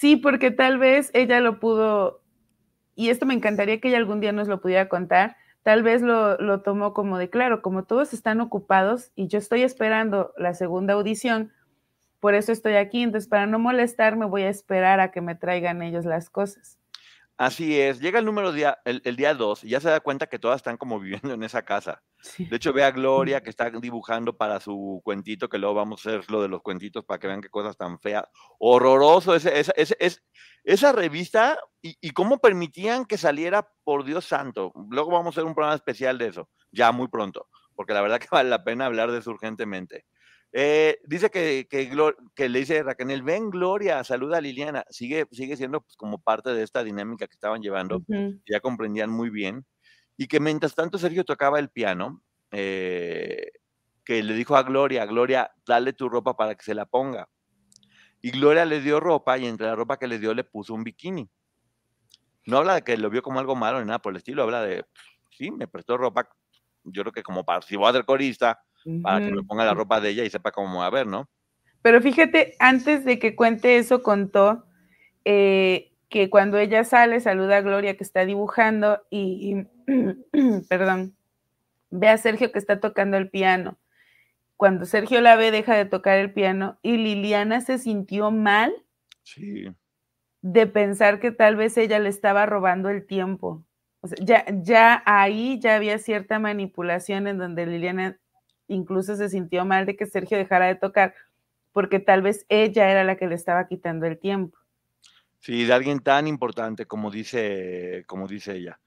[0.00, 2.22] Sí, porque tal vez ella lo pudo,
[2.96, 6.38] y esto me encantaría que ella algún día nos lo pudiera contar, tal vez lo,
[6.38, 10.94] lo tomó como de claro, como todos están ocupados y yo estoy esperando la segunda
[10.94, 11.52] audición,
[12.20, 15.82] por eso estoy aquí, entonces para no molestarme voy a esperar a que me traigan
[15.82, 16.79] ellos las cosas.
[17.40, 20.38] Así es, llega el número día, el, día 2 y ya se da cuenta que
[20.38, 22.02] todas están como viviendo en esa casa.
[22.36, 26.10] De hecho, ve a Gloria que está dibujando para su cuentito, que luego vamos a
[26.10, 28.24] hacer lo de los cuentitos para que vean qué cosas tan feas.
[28.58, 29.94] Horroroso ese, esa,
[30.64, 34.74] esa revista y, y, cómo permitían que saliera, por Dios santo.
[34.90, 38.20] Luego vamos a hacer un programa especial de eso, ya muy pronto, porque la verdad
[38.20, 40.04] que vale la pena hablar de eso urgentemente.
[40.52, 44.84] Eh, dice que, que, le dice Raquel, ven Gloria, saluda a Liliana.
[44.90, 48.02] Sigue, sigue siendo pues, como parte de esta dinámica que estaban llevando,
[48.46, 49.64] ya comprendían muy bien.
[50.16, 53.52] Y que mientras tanto Sergio tocaba el piano, eh,
[54.04, 57.28] que le dijo a Gloria, Gloria, dale tu ropa para que se la ponga.
[58.20, 60.84] Y Gloria le dio ropa y entre la ropa que le dio le puso un
[60.84, 61.30] bikini.
[62.46, 64.62] No habla de que lo vio como algo malo ni nada por el estilo, habla
[64.62, 64.84] de,
[65.30, 66.28] sí, me prestó ropa,
[66.84, 68.60] yo creo que como para, si voy a ser corista,
[69.02, 71.28] para que me ponga la ropa de ella y sepa cómo a ver, ¿no?
[71.82, 74.66] Pero fíjate, antes de que cuente eso, contó
[75.24, 79.66] eh, que cuando ella sale, saluda a Gloria que está dibujando y,
[80.68, 81.14] perdón,
[81.90, 83.78] ve a Sergio que está tocando el piano.
[84.56, 88.74] Cuando Sergio la ve, deja de tocar el piano y Liliana se sintió mal
[90.42, 93.64] de pensar que tal vez ella le estaba robando el tiempo.
[94.02, 98.18] O sea, ya, ya ahí ya había cierta manipulación en donde Liliana
[98.70, 101.14] incluso se sintió mal de que Sergio dejara de tocar,
[101.72, 104.56] porque tal vez ella era la que le estaba quitando el tiempo.
[105.38, 108.80] Sí, de alguien tan importante como dice, como dice ella.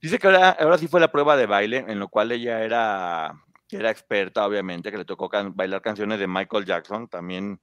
[0.00, 3.32] Dice que ahora, ahora sí fue la prueba de baile, en lo cual ella era,
[3.70, 7.60] era experta, obviamente, que le tocó bailar canciones de Michael Jackson, también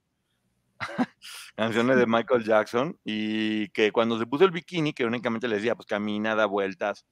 [1.56, 5.74] canciones de Michael Jackson, y que cuando se puso el bikini, que únicamente le decía,
[5.74, 7.06] pues camina, da vueltas,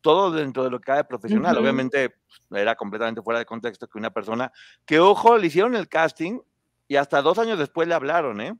[0.00, 1.56] todo dentro de lo que cabe profesional.
[1.58, 2.14] Obviamente
[2.50, 4.52] era completamente fuera de contexto que una persona
[4.84, 6.40] que, ojo, le hicieron el casting
[6.88, 8.54] y hasta dos años después le hablaron, ¿eh?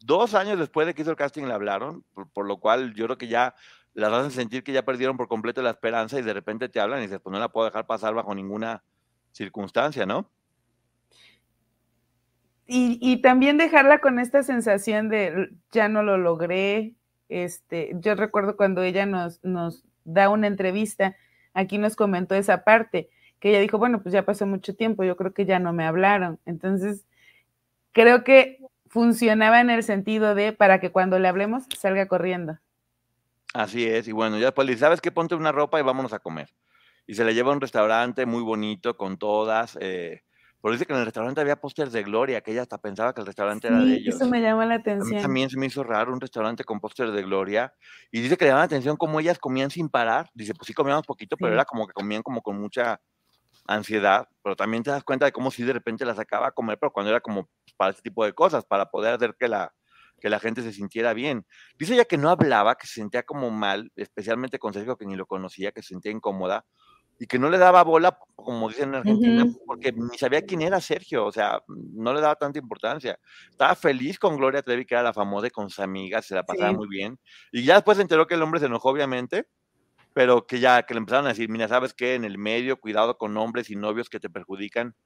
[0.00, 3.18] Dos años después de que hizo el casting le hablaron, por, lo cual yo creo
[3.18, 3.54] que ya
[3.92, 7.00] las hacen sentir que ya perdieron por completo la esperanza y de repente te hablan
[7.00, 8.82] y dices, pues no la puedo dejar pasar bajo ninguna
[9.32, 10.30] circunstancia, ¿no?
[12.66, 16.94] Y, y también dejarla con esta sensación de ya no lo logré,
[17.30, 21.16] este, yo recuerdo cuando ella nos, nos da una entrevista,
[21.54, 25.16] aquí nos comentó esa parte, que ella dijo, bueno, pues ya pasó mucho tiempo, yo
[25.16, 26.38] creo que ya no me hablaron.
[26.44, 27.06] Entonces,
[27.92, 32.58] creo que funcionaba en el sentido de para que cuando le hablemos salga corriendo.
[33.54, 35.10] Así es, y bueno, ya después le ¿sabes qué?
[35.10, 36.50] Ponte una ropa y vámonos a comer.
[37.06, 40.22] Y se le lleva a un restaurante muy bonito con todas, eh,
[40.62, 43.22] pero dice que en el restaurante había pósters de Gloria, que ella hasta pensaba que
[43.22, 44.14] el restaurante era de ellos.
[44.14, 45.14] Eso me llama la atención.
[45.14, 47.72] A mí también se me hizo raro un restaurante con pósters de Gloria.
[48.10, 50.30] Y dice que le llama la atención cómo ellas comían sin parar.
[50.34, 53.00] Dice, pues sí comíamos poquito, pero era como que comían como con mucha
[53.66, 54.28] ansiedad.
[54.42, 56.92] Pero también te das cuenta de cómo si de repente la sacaba a comer, pero
[56.92, 59.72] cuando era como para ese tipo de cosas, para poder hacer que la,
[60.20, 61.46] que la gente se sintiera bien.
[61.78, 65.16] Dice ella que no hablaba, que se sentía como mal, especialmente con Sergio, que ni
[65.16, 66.66] lo conocía, que se sentía incómoda
[67.20, 70.80] y que no le daba bola, como dicen en Argentina, porque ni sabía quién era
[70.80, 73.20] Sergio, o sea, no le daba tanta importancia.
[73.50, 76.44] Estaba feliz con Gloria Trevi, que era la famosa, y con sus amigas, se la
[76.44, 77.20] pasaba muy bien.
[77.52, 79.46] Y ya después se enteró que el hombre se enojó, obviamente,
[80.14, 82.14] pero que ya, que le empezaron a decir, mira, ¿sabes qué?
[82.14, 84.96] En el medio, cuidado con hombres y novios que te perjudican.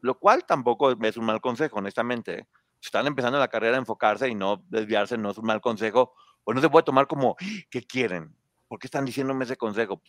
[0.00, 2.48] Lo cual tampoco es un mal consejo, honestamente.
[2.80, 6.14] Si están empezando la carrera a enfocarse y no desviarse, no es un mal consejo,
[6.44, 7.36] o no se puede tomar como,
[7.70, 8.34] ¿qué quieren?
[8.66, 10.00] ¿Por qué están diciéndome ese consejo?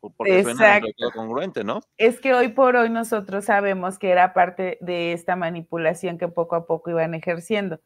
[0.00, 0.88] Porque Exacto.
[0.96, 1.80] suena congruente, ¿no?
[1.96, 6.56] Es que hoy por hoy nosotros sabemos que era parte de esta manipulación que poco
[6.56, 7.80] a poco iban ejerciendo.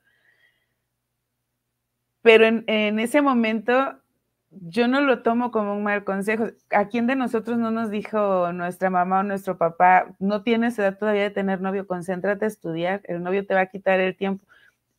[2.22, 3.98] Pero en, ese momento
[4.50, 6.48] yo no lo tomo como un mal consejo.
[6.70, 10.98] ¿A quién de nosotros no nos dijo nuestra mamá o nuestro papá, no tienes edad
[10.98, 14.44] todavía de tener novio, concéntrate a estudiar, el novio te va a quitar el tiempo?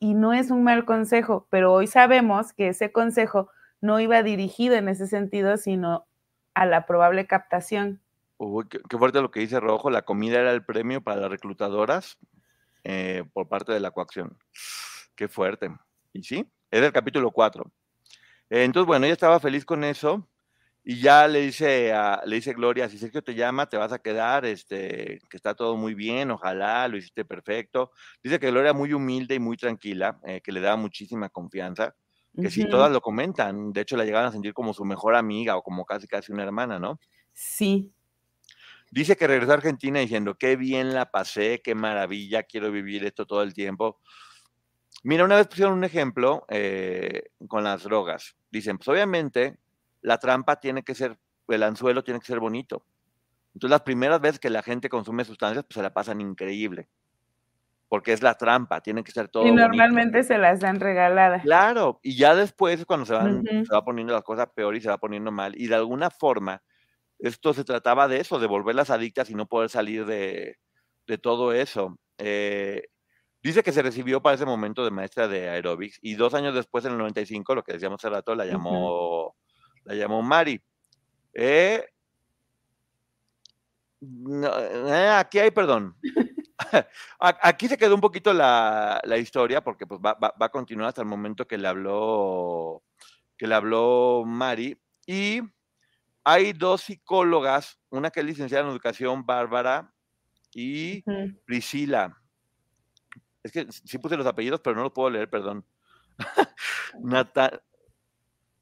[0.00, 4.74] Y no es un mal consejo, pero hoy sabemos que ese consejo no iba dirigido
[4.74, 6.06] en ese sentido, sino
[6.54, 8.00] a la probable captación.
[8.38, 12.18] Uy, qué, fuerte lo que dice Rojo, la comida era el premio para las reclutadoras
[12.84, 14.36] eh, por parte de la coacción.
[15.14, 15.70] Qué fuerte.
[16.12, 17.64] Y sí, es del capítulo 4.
[18.50, 20.28] entonces, bueno, ella estaba feliz con eso
[20.84, 24.00] y ya le dice, a, le dice Gloria, si Sergio te llama, te vas a
[24.00, 27.92] quedar, este, que está todo muy bien, ojalá, lo hiciste perfecto.
[28.22, 31.94] Dice que Gloria muy humilde y muy tranquila, eh, que le da muchísima confianza
[32.40, 35.56] que si todas lo comentan, de hecho la llegaban a sentir como su mejor amiga
[35.56, 36.98] o como casi casi una hermana, ¿no?
[37.32, 37.92] Sí.
[38.90, 43.26] Dice que regresó a Argentina diciendo, qué bien la pasé, qué maravilla, quiero vivir esto
[43.26, 44.00] todo el tiempo.
[45.02, 48.36] Mira, una vez pusieron un ejemplo eh, con las drogas.
[48.50, 49.58] Dicen, pues obviamente
[50.00, 51.18] la trampa tiene que ser,
[51.48, 52.84] el anzuelo tiene que ser bonito.
[53.54, 56.88] Entonces las primeras veces que la gente consume sustancias, pues se la pasan increíble
[57.92, 59.46] porque es la trampa, tiene que ser todo.
[59.46, 61.42] Y normalmente se las dan regaladas.
[61.42, 64.80] Claro, y ya después es cuando se, van, se va poniendo las cosas peor y
[64.80, 65.52] se va poniendo mal.
[65.60, 66.62] Y de alguna forma,
[67.18, 70.56] esto se trataba de eso, de volverlas adictas y no poder salir de,
[71.06, 71.98] de todo eso.
[72.16, 72.84] Eh,
[73.42, 76.86] dice que se recibió para ese momento de maestra de aerobics y dos años después,
[76.86, 79.36] en el 95, lo que decíamos hace rato, la llamó,
[79.84, 80.62] la llamó Mari.
[81.34, 81.84] Eh,
[84.00, 85.94] eh, aquí hay perdón.
[87.18, 91.46] aquí se quedó un poquito la, historia porque pues, va, a continuar hasta el momento
[91.46, 92.82] que le habló
[93.36, 95.40] que le habló Mari y
[96.24, 99.92] hay dos psicólogas, una que es licenciada en educación, Bárbara,
[100.54, 101.02] y
[101.44, 102.16] Priscila.
[103.42, 105.64] Es que sí puse los apellidos, pero no los puedo leer, perdón.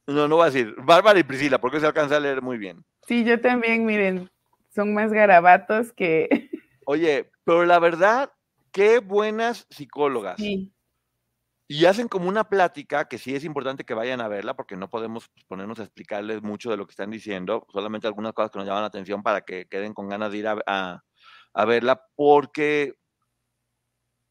[0.06, 0.74] No, no voy a decir.
[0.78, 2.84] Bárbara y Priscila, porque se alcanza a leer muy bien.
[3.06, 4.28] Sí, yo también, miren,
[4.74, 6.50] son más garabatos que.
[6.84, 8.32] Oye, pero la verdad,
[8.72, 10.36] qué buenas psicólogas.
[10.38, 10.72] Sí.
[11.68, 14.90] Y hacen como una plática que sí es importante que vayan a verla porque no
[14.90, 18.58] podemos pues, ponernos a explicarles mucho de lo que están diciendo, solamente algunas cosas que
[18.58, 21.04] nos llaman la atención para que queden con ganas de ir a,
[21.52, 22.96] a verla porque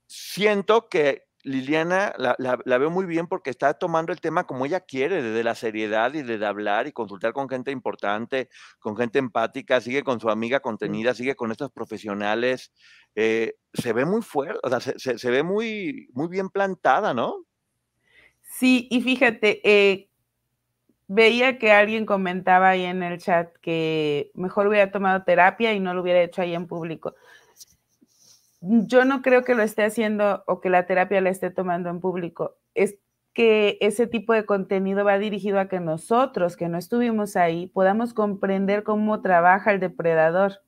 [0.06, 4.82] siento que Liliana la, la, veo muy bien porque está tomando el tema como ella
[4.82, 9.82] quiere, desde la seriedad y de hablar y consultar con gente importante, con gente empática,
[9.82, 12.72] sigue con su amiga contenida, sigue con estos profesionales.
[13.16, 17.46] Eh, se ve muy fuerte, o sea, se, se, ve muy, muy bien plantada, ¿no?
[18.44, 20.08] Sí, y fíjate, eh,
[21.08, 25.96] veía que alguien comentaba ahí en el chat que mejor hubiera tomado terapia y no
[25.96, 27.16] lo hubiera hecho ahí en público
[28.62, 32.00] yo no creo que lo esté haciendo o que la terapia la esté tomando en
[32.00, 32.58] público.
[32.76, 32.98] Es
[33.34, 38.14] que ese tipo de contenido va dirigido a que nosotros, que no estuvimos ahí, podamos
[38.14, 40.62] comprender cómo trabaja el depredador.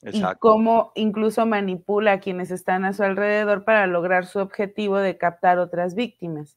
[0.00, 5.18] Y cómo incluso manipula a quienes están a su alrededor para lograr su objetivo de
[5.18, 6.56] captar otras víctimas.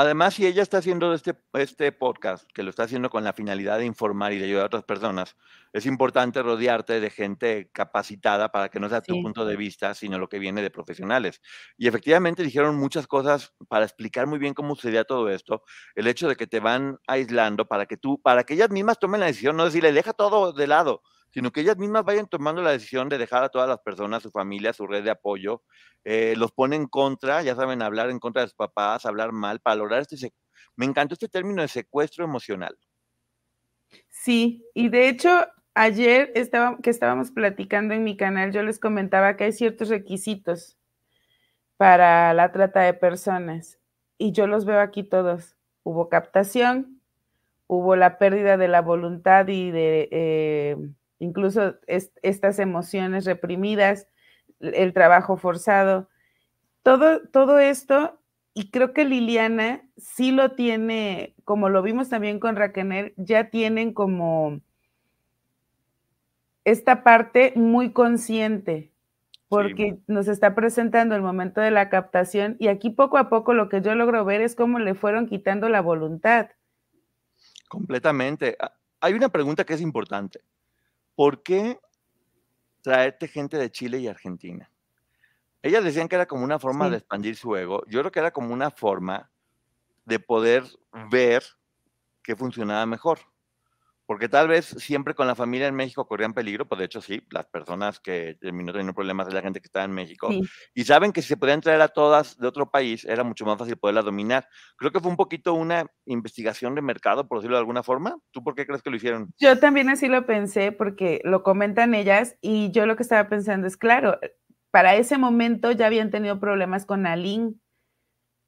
[0.00, 3.76] Además, si ella está haciendo este, este podcast, que lo está haciendo con la finalidad
[3.76, 5.36] de informar y de ayudar a otras personas,
[5.74, 10.18] es importante rodearte de gente capacitada para que no sea tu punto de vista, sino
[10.18, 11.42] lo que viene de profesionales.
[11.76, 15.64] Y efectivamente dijeron muchas cosas para explicar muy bien cómo sucedía todo esto.
[15.94, 19.20] El hecho de que te van aislando para que tú, para que ellas mismas tomen
[19.20, 22.72] la decisión, no decirle, deja todo de lado, sino que ellas mismas vayan tomando la
[22.72, 25.62] decisión de dejar a todas las personas, su familia, su red de apoyo,
[26.04, 29.60] eh, los pone en contra, ya saben, hablar en contra de sus papás, hablar mal,
[29.60, 30.32] para lograr este...
[30.76, 32.76] Me encantó este término de secuestro emocional.
[34.08, 39.36] Sí, y de hecho, ayer estaba, que estábamos platicando en mi canal, yo les comentaba
[39.36, 40.78] que hay ciertos requisitos
[41.76, 43.78] para la trata de personas,
[44.18, 45.56] y yo los veo aquí todos.
[45.82, 47.00] Hubo captación,
[47.66, 50.08] hubo la pérdida de la voluntad y de...
[50.10, 50.76] Eh,
[51.20, 54.08] incluso estas emociones reprimidas,
[54.58, 56.08] el trabajo forzado,
[56.82, 58.18] todo, todo esto,
[58.54, 63.92] y creo que Liliana sí lo tiene, como lo vimos también con Raquel, ya tienen
[63.92, 64.60] como
[66.64, 68.92] esta parte muy consciente,
[69.48, 73.68] porque nos está presentando el momento de la captación y aquí poco a poco lo
[73.68, 76.48] que yo logro ver es cómo le fueron quitando la voluntad.
[77.68, 78.56] Completamente.
[79.00, 80.40] Hay una pregunta que es importante.
[81.14, 81.80] ¿Por qué
[82.82, 84.70] traerte gente de Chile y Argentina?
[85.62, 87.82] Ellas decían que era como una forma de expandir su ego.
[87.86, 89.30] Yo creo que era como una forma
[90.06, 90.64] de poder
[91.10, 91.44] ver
[92.22, 93.29] qué funcionaba mejor
[94.10, 97.22] porque tal vez siempre con la familia en México corrían peligro, pues de hecho sí,
[97.30, 100.28] las personas que terminó teniendo problemas es la gente que estaba en México,
[100.74, 103.56] y saben que si se podían traer a todas de otro país, era mucho más
[103.56, 104.48] fácil poderlas dominar.
[104.76, 108.16] Creo que fue un poquito una investigación de mercado, por decirlo de alguna forma.
[108.32, 109.32] ¿Tú por qué crees que lo hicieron?
[109.38, 113.68] Yo también así lo pensé, porque lo comentan ellas, y yo lo que estaba pensando
[113.68, 114.18] es, claro,
[114.72, 117.54] para ese momento ya habían tenido problemas con Aline,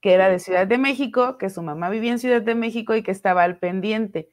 [0.00, 3.04] que era de Ciudad de México, que su mamá vivía en Ciudad de México y
[3.04, 4.28] que estaba al pendiente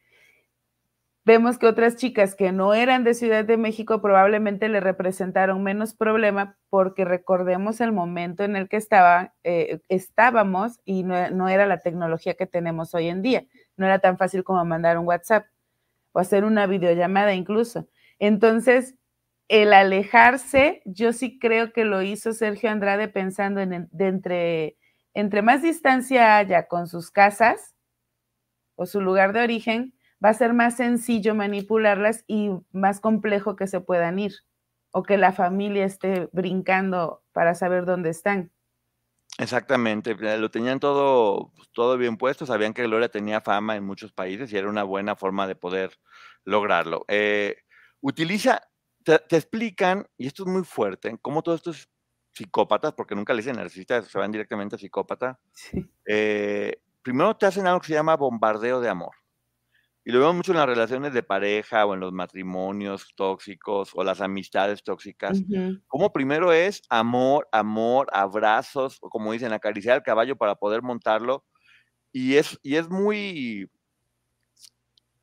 [1.30, 5.94] Vemos que otras chicas que no eran de Ciudad de México probablemente le representaron menos
[5.94, 8.84] problema porque recordemos el momento en el que
[9.44, 13.46] eh, estábamos y no, era la tecnología que tenemos hoy en día.
[13.78, 15.46] No era tan fácil como mandar un WhatsApp
[16.14, 17.88] o hacer una videollamada incluso.
[18.18, 18.96] Entonces,
[19.50, 24.78] el alejarse, yo sí creo que lo hizo Sergio Andrade pensando en entre,
[25.14, 27.76] entre más distancia haya con sus casas
[28.74, 29.94] o su lugar de origen,
[30.24, 34.34] va a ser más sencillo manipularlas y más complejo que se puedan ir
[34.92, 38.52] o que la familia esté brincando para saber dónde están.
[39.38, 43.86] Exactamente, eh, lo tenían todo, pues, todo bien puesto, sabían que Gloria tenía fama en
[43.86, 45.98] muchos países y era una buena forma de poder
[46.44, 47.06] lograrlo.
[47.08, 47.56] Eh,
[48.02, 48.62] utiliza,
[49.04, 51.90] te, explican, y esto es muy fuerte, cómo todos estos
[52.34, 55.40] psicópatas, porque nunca le dicen narcisista, se van directamente a psicópata,
[56.06, 59.19] eh, primero te hacen algo que se llama bombardeo de amor.
[60.10, 64.04] Y lo vemos mucho en las relaciones de pareja o en los matrimonios tóxicos o
[64.04, 65.44] las amistades tóxicas.
[65.86, 71.46] Como primero es amor, amor, abrazos, o como dicen, acariciar al caballo para poder montarlo.
[72.12, 73.70] Y es, y es muy,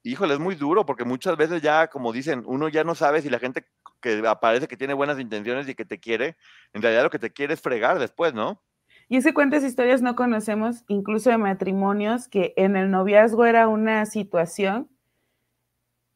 [0.04, 3.28] híjole, es muy duro porque muchas veces ya, como dicen, uno ya no sabe si
[3.28, 3.66] la gente
[4.00, 6.36] que aparece que tiene buenas intenciones y que te quiere,
[6.72, 8.62] en realidad lo que te quiere es fregar después, ¿no?
[9.08, 14.04] Y ese cuántas historias no conocemos, incluso de matrimonios, que en el noviazgo era una
[14.06, 14.90] situación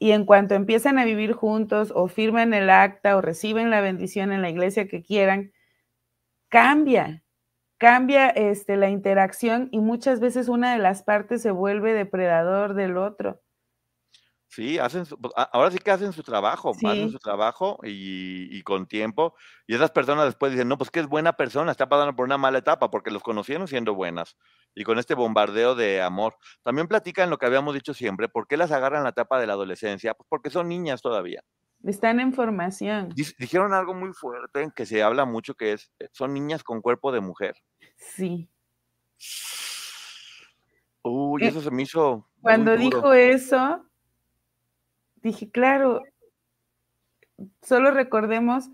[0.00, 4.32] y en cuanto empiezan a vivir juntos o firman el acta o reciben la bendición
[4.32, 5.52] en la iglesia que quieran,
[6.48, 7.22] cambia,
[7.78, 12.96] cambia este, la interacción y muchas veces una de las partes se vuelve depredador del
[12.96, 13.40] otro.
[14.50, 19.36] Sí, hacen pues, ahora sí que hacen su trabajo, hacen su trabajo y, con tiempo.
[19.68, 22.36] Y esas personas después dicen, no, pues que es buena persona, está pasando por una
[22.36, 24.36] mala etapa porque los conocieron siendo buenas.
[24.74, 26.34] Y con este bombardeo de amor.
[26.64, 29.46] También platican lo que habíamos dicho siempre, ¿por qué las agarran en la etapa de
[29.46, 30.14] la adolescencia?
[30.14, 31.44] Pues porque son niñas todavía.
[31.84, 33.10] Están en formación.
[33.14, 37.12] Dijeron algo muy fuerte que se habla mucho, que es, eh, son niñas con cuerpo
[37.12, 37.54] de mujer.
[37.94, 38.50] Sí.
[41.04, 42.28] Uy, eh, eso se me hizo.
[42.40, 43.86] Cuando dijo eso,
[45.22, 46.02] dije, claro,
[47.62, 48.70] solo recordemos,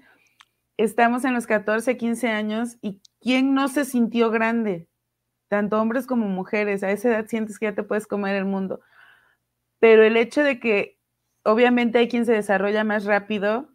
[0.77, 4.89] estamos en los 14, 15 años y ¿quién no se sintió grande?
[5.49, 8.81] Tanto hombres como mujeres, a esa edad sientes que ya te puedes comer el mundo.
[9.79, 10.99] Pero el hecho de que
[11.45, 13.69] obviamente hay quien se desarrolla más rápido,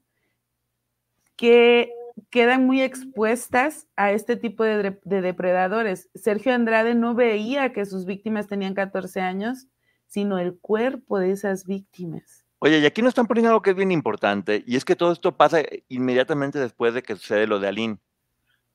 [1.38, 1.92] que
[2.30, 6.10] quedan muy expuestas a este tipo de, de, depredadores.
[6.14, 9.68] Sergio Andrade no veía que sus víctimas tenían 14 años,
[10.08, 12.41] sino el cuerpo de esas víctimas.
[12.64, 15.12] Oye, y aquí nos están poniendo algo que es bien importante, y es que todo
[15.12, 17.98] esto pasa inmediatamente después de que sucede lo de Aline.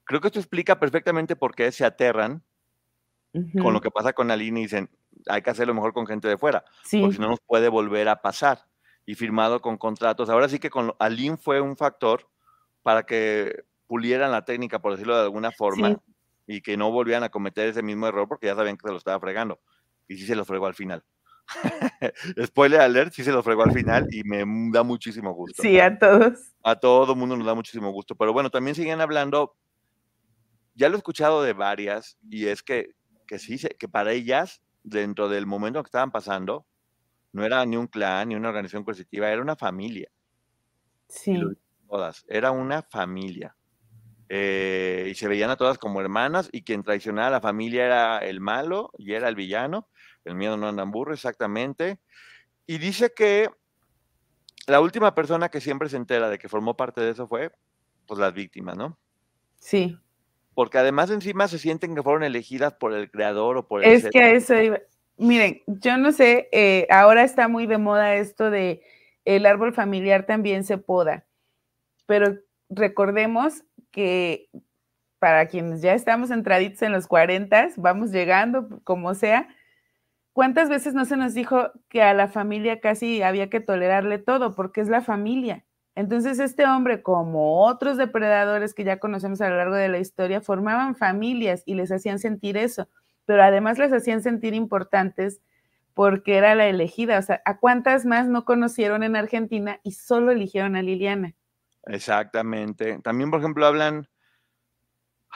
[0.03, 2.43] Creo que esto explica perfectamente por qué se aterran
[3.61, 4.91] con lo que pasa con Aline y dicen,
[5.29, 8.21] hay que hacerlo mejor con gente de fuera, porque si no nos puede volver a
[8.23, 8.67] pasar.
[9.09, 10.29] Y firmado con contratos.
[10.31, 12.29] Ahora sí que con Aline fue un factor
[12.83, 16.03] para que pulieran la técnica, por decirlo de alguna forma,
[16.45, 18.99] y que no volvieran a cometer ese mismo error porque ya sabían que se lo
[18.99, 19.61] estaba fregando.
[20.09, 21.05] Y sí se lo fregó al final.
[22.47, 25.63] Spoiler alert, sí se lo fregó al final y me da muchísimo gusto.
[25.63, 26.55] Sí, a todos.
[26.63, 28.15] A todo el mundo nos da muchísimo gusto.
[28.17, 29.57] Pero bueno, también siguen hablando,
[30.75, 32.95] ya lo he escuchado de varias, y es que,
[33.27, 36.67] que sí, que para ellas, dentro del momento que estaban pasando,
[37.33, 40.11] no era ni un clan, ni una organización coercitiva, era una familia.
[41.09, 41.41] Sí.
[41.89, 43.57] Todas, era una familia.
[44.29, 48.19] Eh, y se veían a todas como hermanas, y quien traicionaba a la familia era
[48.19, 49.89] el malo y era el villano
[50.27, 51.99] el miedo no anda en burro, exactamente.
[52.67, 53.49] Y dice que
[54.67, 57.53] la última persona que siempre se entera de que formó parte de eso fue,
[58.07, 58.99] pues, las víctimas, ¿no?
[59.59, 59.99] Sí.
[60.55, 63.93] Porque además encima se sienten que fueron elegidas por el creador o por el...
[63.93, 64.81] Es que a eso iba.
[65.19, 68.83] Miren, yo no sé, eh, ahora está muy de moda esto de
[69.25, 71.25] el árbol familiar también se poda,
[72.07, 74.51] pero recordemos que
[75.19, 79.49] para quienes ya estamos entraditos en los 40, vamos llegando, como sea,
[80.37, 84.55] ¿Cuántas veces no se nos dijo que a la familia casi había que tolerarle todo
[84.55, 85.65] porque es la familia?
[85.95, 90.43] Entonces este hombre, como otros depredadores que ya conocemos a lo largo de la historia,
[90.43, 92.87] formaban familias y les hacían sentir eso,
[93.25, 95.41] pero además les hacían sentir importantes
[95.95, 97.19] porque era la elegida.
[97.19, 101.33] O sea, ¿a cuántas más no conocieron en Argentina y solo eligieron a Liliana?
[101.87, 102.99] Exactamente.
[103.03, 104.07] También, por ejemplo, hablan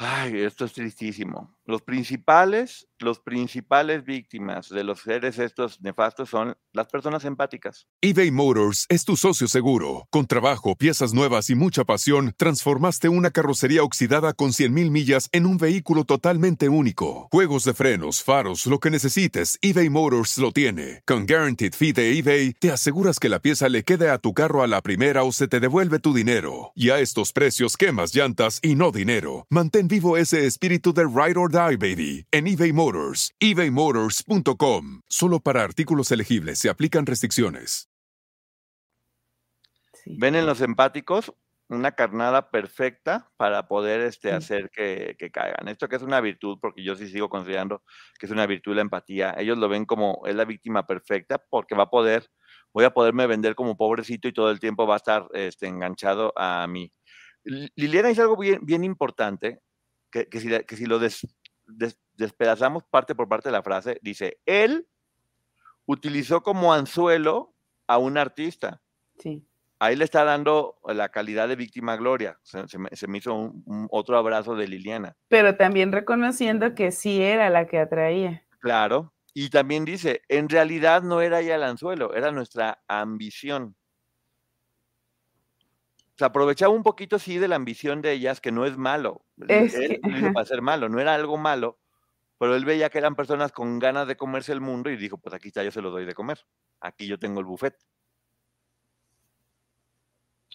[0.03, 1.55] Ay, esto es tristísimo.
[1.71, 7.87] Los principales, los principales víctimas de los seres estos nefastos son las personas empáticas.
[8.01, 10.09] eBay Motors es tu socio seguro.
[10.11, 15.47] Con trabajo, piezas nuevas y mucha pasión, transformaste una carrocería oxidada con 100.000 millas en
[15.47, 17.29] un vehículo totalmente único.
[17.31, 21.03] Juegos de frenos, faros, lo que necesites, eBay Motors lo tiene.
[21.07, 24.65] Con Guaranteed Fee de eBay, te aseguras que la pieza le quede a tu carro
[24.65, 26.73] a la primera o se te devuelve tu dinero.
[26.75, 29.47] Y a estos precios, quemas llantas y no dinero.
[29.51, 33.35] Mantén vivo ese espíritu de Ride or Die, baby, en eBay Motors.
[33.39, 35.03] ebaymotors.com.
[35.09, 37.89] Solo para artículos elegibles se aplican restricciones.
[40.07, 41.33] ¿Ven en los empáticos?
[41.69, 45.69] Una carnada perfecta para poder este, hacer que, que, caigan.
[45.69, 47.85] Esto que es una virtud, porque yo sí sigo considerando
[48.19, 49.35] que es una virtud la empatía.
[49.39, 52.29] Ellos lo ven como es la víctima perfecta porque va a poder,
[52.73, 56.33] voy a poderme vender como pobrecito y todo el tiempo va a estar este, enganchado
[56.37, 56.93] a mí.
[57.45, 59.61] Liliana dice algo bien, bien importante
[60.11, 60.29] que,
[60.77, 60.99] si, lo
[62.15, 64.87] despedazamos parte por parte de la frase, dice, él
[65.87, 67.55] utilizó como anzuelo
[67.87, 68.81] a un artista.
[69.19, 69.45] Sí.
[69.79, 72.39] ahí le está dando la calidad de víctima Gloria.
[72.43, 75.17] Se, me, hizo un, otro abrazo de Liliana.
[75.29, 78.45] Pero también reconociendo que sí era la que atraía.
[78.61, 79.13] Claro.
[79.35, 83.77] Y también dice, en realidad no era ella el anzuelo, era nuestra ambición.
[86.21, 89.25] Se aprovechaba un poquito, sí, de la ambición de ellas, que no es malo.
[89.49, 91.79] Es él que, para ser malo, no era algo malo,
[92.37, 95.35] pero él veía que eran personas con ganas de comerse el mundo y dijo, pues
[95.35, 96.45] aquí está, yo se lo doy de comer.
[96.79, 97.75] Aquí yo tengo el buffet.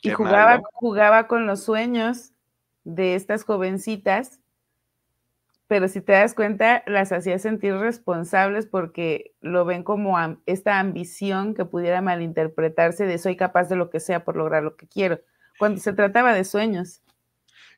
[0.04, 2.32] Y jugaba, jugaba con los sueños
[2.84, 4.40] de estas jovencitas,
[5.66, 11.56] pero si te das cuenta, las hacía sentir responsables porque lo ven como esta ambición
[11.56, 15.22] que pudiera malinterpretarse de soy capaz de lo que sea por lograr lo que quiero,
[15.58, 17.02] cuando se trataba de sueños.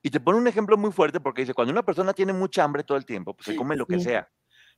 [0.02, 2.84] Y te pone un ejemplo muy fuerte porque dice, cuando una persona tiene mucha hambre
[2.84, 4.30] todo el tiempo, pues se come lo que sea.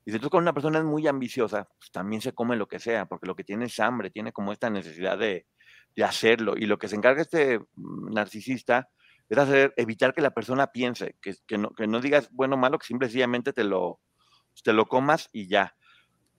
[0.05, 2.79] Y si tú cuando una persona es muy ambiciosa, pues también se come lo que
[2.79, 5.45] sea, porque lo que tiene es hambre, tiene como esta necesidad de,
[5.95, 6.55] de hacerlo.
[6.57, 8.89] Y lo que se encarga este mm, narcisista
[9.27, 12.57] es hacer, evitar que la persona piense, que, que, no, que no digas bueno o
[12.57, 13.99] malo, que simplemente te lo,
[14.63, 15.75] te lo comas y ya.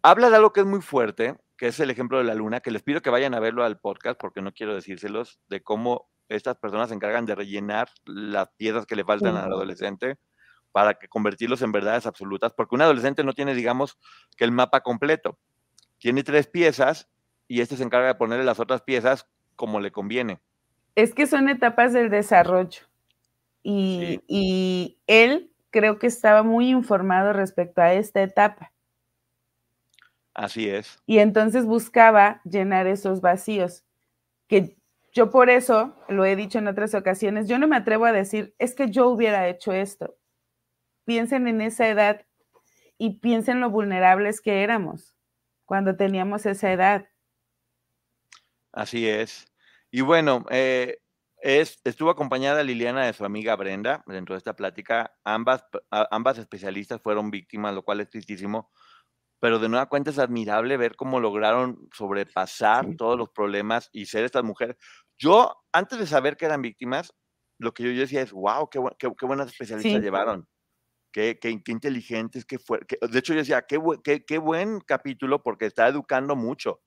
[0.02, 2.70] Habla de algo que es muy fuerte, que es el ejemplo de la luna, que
[2.70, 6.57] les pido que vayan a verlo al podcast porque no quiero decírselos, de cómo estas
[6.57, 10.16] personas se encargan de rellenar las piezas que le faltan al adolescente
[10.72, 13.99] para que convertirlos en verdades absolutas, porque un adolescente no tiene, digamos,
[14.37, 15.39] que el mapa completo.
[15.99, 17.11] Tiene tres piezas
[17.49, 19.26] y este se encarga de ponerle las otras piezas
[19.57, 20.41] como le conviene.
[20.95, 22.83] Es que son etapas del desarrollo.
[23.62, 28.72] Y, él creo que estaba muy informado respecto a esta etapa.
[30.33, 30.99] Así es.
[31.07, 33.85] Y entonces buscaba llenar esos vacíos.
[34.47, 34.80] Que
[35.12, 38.54] yo por eso, lo he dicho en otras ocasiones, yo no me atrevo a decir,
[38.58, 40.16] es que yo hubiera hecho esto.
[41.04, 42.24] Piensen en esa edad
[42.98, 45.16] y piensen lo vulnerables que éramos
[45.64, 47.08] cuando teníamos esa edad.
[48.72, 49.46] Así es.
[49.90, 50.98] Y bueno, eh,
[51.38, 55.16] es, estuvo acompañada Liliana de su amiga Brenda dentro de esta plática.
[55.24, 58.70] Ambas, ambas especialistas fueron víctimas, lo cual es tristísimo.
[59.41, 64.24] Pero de nueva cuenta es admirable ver cómo lograron sobrepasar todos los problemas y ser
[64.24, 64.76] estas mujeres.
[65.18, 67.12] Yo, antes de saber que eran víctimas,
[67.59, 70.47] lo que yo, decía es, wow, qué, qué, buenas especialistas llevaron.
[71.12, 72.80] Qué, qué, qué, inteligentes, qué fue.
[72.88, 76.80] de hecho, yo decía, qué buen capítulo porque está educando mucho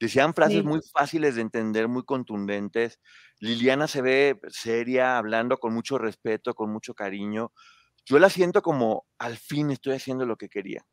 [0.00, 3.00] Decían frases muy fáciles de entender, muy contundentes.
[3.40, 7.52] Liliana se ve seria, hablando con mucho respeto, con mucho cariño.
[8.04, 10.84] Yo la siento como, al fin estoy haciendo lo que quería.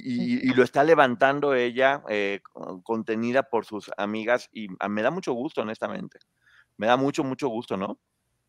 [0.00, 2.40] Y, lo está levantando ella, eh,
[2.82, 6.18] contenida por sus amigas, y me da mucho gusto, honestamente.
[6.76, 7.98] Me da mucho, mucho gusto, ¿no?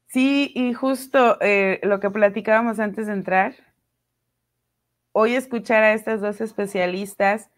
[0.08, 3.56] Sí, y justo eh, lo que platicábamos antes de entrar,
[5.12, 7.50] hoy escuchar a estas dos especialistas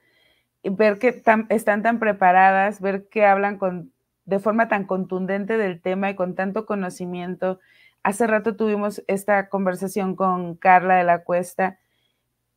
[0.69, 3.91] ver que están tan preparadas, ver que hablan con,
[4.25, 7.59] de forma tan contundente del tema y con tanto conocimiento.
[8.03, 11.79] Hace rato tuvimos esta conversación con Carla de la Cuesta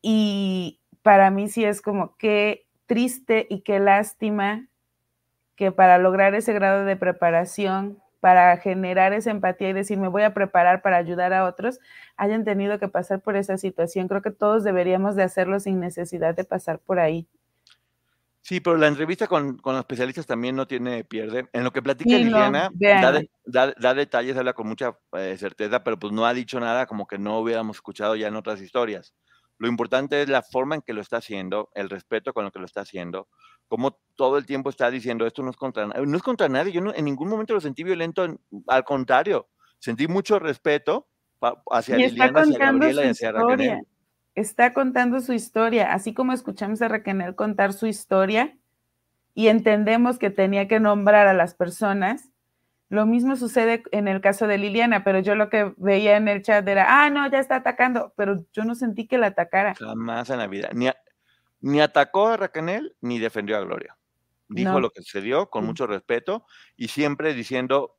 [0.00, 4.66] y para mí sí es como qué triste y qué lástima
[5.56, 10.22] que para lograr ese grado de preparación, para generar esa empatía y decir me voy
[10.22, 11.80] a preparar para ayudar a otros,
[12.16, 14.08] hayan tenido que pasar por esa situación.
[14.08, 17.26] Creo que todos deberíamos de hacerlo sin necesidad de pasar por ahí.
[18.48, 21.48] Sí, pero la entrevista con, con, los especialistas también no tiene pierde.
[21.52, 22.70] En lo que platica Liliana,
[23.44, 27.06] da, da, detalles, habla con mucha eh, certeza, pero pues no ha dicho nada como
[27.06, 29.12] que no hubiéramos escuchado ya en otras historias.
[29.58, 32.60] Lo importante es la forma en que lo está haciendo, el respeto con lo que
[32.60, 33.28] lo está haciendo,
[33.66, 36.06] como todo el tiempo está diciendo esto no es contra nadie.
[36.06, 39.48] No es contra nadie, yo en ningún momento lo sentí violento, al contrario,
[39.78, 41.08] sentí mucho respeto
[41.70, 43.80] hacia Liliana, hacia Gabriela y hacia Raquel
[44.40, 48.56] está contando su historia, así como escuchamos a Raquel contar su historia
[49.34, 52.30] y entendemos que tenía que nombrar a las personas.
[52.90, 56.42] Lo mismo sucede en el caso de Liliana, pero yo lo que veía en el
[56.42, 59.74] chat era, ah, no, ya está atacando, pero yo no sentí que la atacara.
[59.74, 60.70] Jamás en la vida.
[60.72, 60.88] Ni,
[61.60, 63.96] ni atacó a Raquel ni defendió a Gloria.
[64.50, 67.98] Dijo lo que sucedió con mucho respeto y siempre diciendo,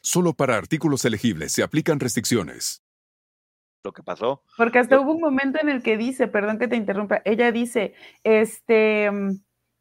[0.00, 2.82] Solo para artículos elegibles se aplican restricciones.
[3.84, 4.42] Lo que pasó.
[4.56, 7.94] Porque hasta hubo un momento en el que dice, perdón que te interrumpa, ella dice,
[8.24, 9.10] este,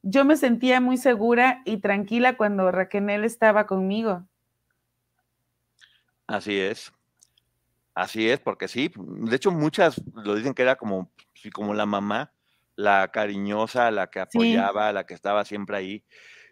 [0.04, 4.28] yo me sentía muy segura y tranquila cuando Raquel estaba conmigo.
[6.28, 6.94] Así es.
[7.96, 11.12] Así es, porque sí, de hecho muchas lo dicen que era como,
[11.54, 12.34] como la mamá,
[12.76, 16.04] la cariñosa, la que apoyaba, la que estaba siempre ahí.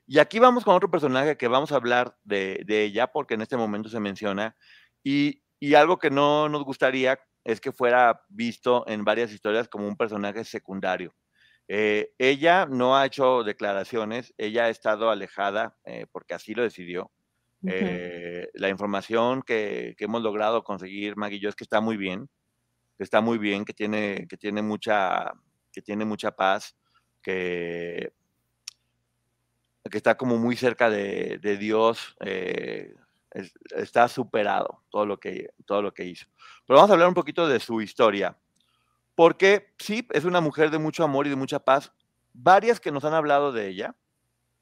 [0.05, 3.57] Y aquí vamos con otro personaje que vamos a hablar de, ella, porque en este
[3.57, 4.55] momento se menciona,
[5.03, 5.41] y,
[5.75, 10.43] algo que no nos gustaría es que fuera visto en varias historias como un personaje
[10.43, 11.13] secundario.
[11.69, 17.11] Eh, ella no ha hecho declaraciones, ella ha estado alejada eh, porque así lo decidió.
[17.65, 22.29] Eh, la información que, hemos logrado conseguir, Maggie, yo es que está muy bien,
[22.97, 25.31] que está muy bien, que tiene, que tiene, mucha,
[25.71, 26.75] que tiene mucha paz,
[27.21, 28.11] que,
[29.89, 32.93] que está como muy cerca de, Dios, eh,
[33.75, 36.27] está superado todo lo, que, todo lo que hizo.
[36.65, 38.37] Pero vamos a hablar un poquito de su historia,
[39.15, 41.91] porque sí, es una mujer de mucho amor y de mucha paz.
[42.33, 43.95] Varias que nos han hablado de ella,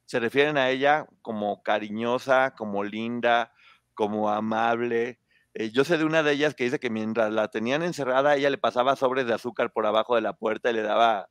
[0.06, 3.52] se refieren a ella como cariñosa, como linda,
[3.94, 5.20] como amable.
[5.54, 8.50] Eh, yo sé de una de ellas que dice que mientras la tenían encerrada, ella
[8.50, 11.30] le pasaba sobres de azúcar por abajo de la puerta y le daba,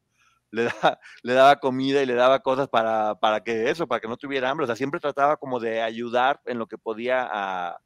[0.52, 0.70] le,
[1.24, 4.49] le daba comida y le daba cosas para, para que eso, para que no tuviera
[4.49, 4.66] hambre.
[4.66, 7.80] O sea, siempre trataba como de ayudar en lo que podía a,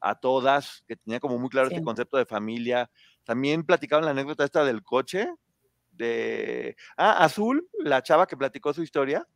[0.00, 2.90] a todas, que tenía como muy claro este concepto de familia.
[3.24, 5.28] También platicaban la anécdota esta del coche,
[5.92, 6.76] de...
[6.96, 9.26] Ah, Azul, la chava que platicó su historia,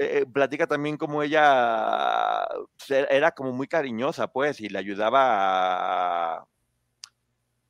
[0.00, 2.46] eh, platica también como ella
[2.88, 6.46] era como muy cariñosa, pues, y le ayudaba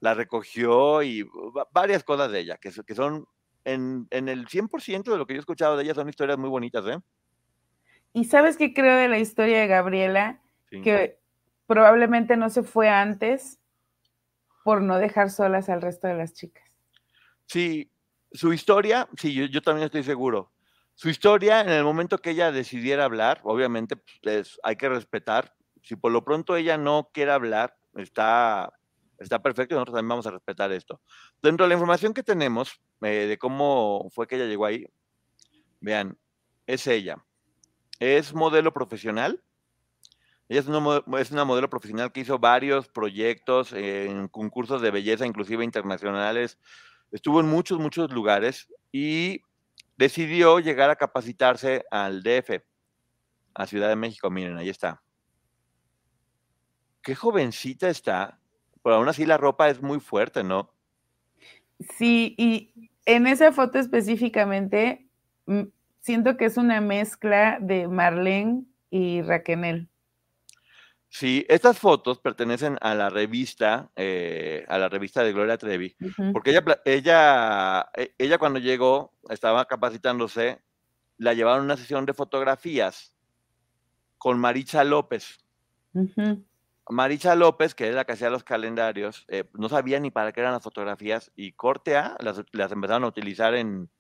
[0.01, 1.29] La recogió y
[1.72, 3.26] varias cosas de ella, que, que son
[3.65, 6.85] en, el 100% de lo que yo he escuchado de ella son historias muy bonitas,
[6.87, 6.99] ¿eh?
[8.13, 10.41] Y sabes qué creo de la historia de Gabriela,
[10.71, 11.19] que
[11.67, 13.59] probablemente no se fue antes
[14.65, 16.65] por no dejar solas al resto de las chicas.
[17.47, 17.91] Sí,
[18.33, 20.51] su historia, sí, yo también estoy seguro
[20.99, 25.55] su historia, en el momento que ella decidiera hablar, obviamente pues, hay que respetar.
[25.81, 28.73] Si por lo pronto ella no quiere hablar, está,
[29.19, 31.01] está perfecto y nosotros también vamos a respetar esto.
[31.43, 34.87] Dentro de la información que tenemos eh, de cómo fue que ella llegó ahí,
[35.81, 36.19] vean,
[36.66, 37.25] es ella.
[37.99, 39.43] Es modelo profesional.
[40.49, 40.66] Ella es
[41.21, 46.59] es una modelo profesional que hizo varios proyectos en concursos de belleza, inclusive internacionales.
[47.11, 49.43] Estuvo en muchos, muchos lugares y
[49.97, 52.62] decidió llegar a capacitarse al DF,
[53.55, 54.31] a Ciudad de México.
[54.31, 55.03] Miren, ahí está.
[57.03, 58.39] Qué jovencita está,
[58.83, 60.72] pero aún así la ropa es muy fuerte, ¿no?
[61.97, 65.09] Sí, y en esa foto específicamente,
[65.47, 65.62] mm,
[66.01, 69.89] siento que es una mezcla de Marlene y Raquel.
[71.11, 75.97] Sí, estas fotos pertenecen a la revista, eh, a la revista de Gloria Trevi,
[76.35, 80.61] porque ella, ella, e, ella cuando llegó, estaba capacitándose,
[81.16, 83.14] la llevaron a una sesión de fotografías
[84.18, 85.39] con Maricha López.
[86.91, 90.41] Maricha López, que es la que hacía los calendarios, eh, no sabía ni para qué
[90.41, 92.39] eran las fotografías y corte A las,
[92.72, 93.91] empezaron a utilizar en,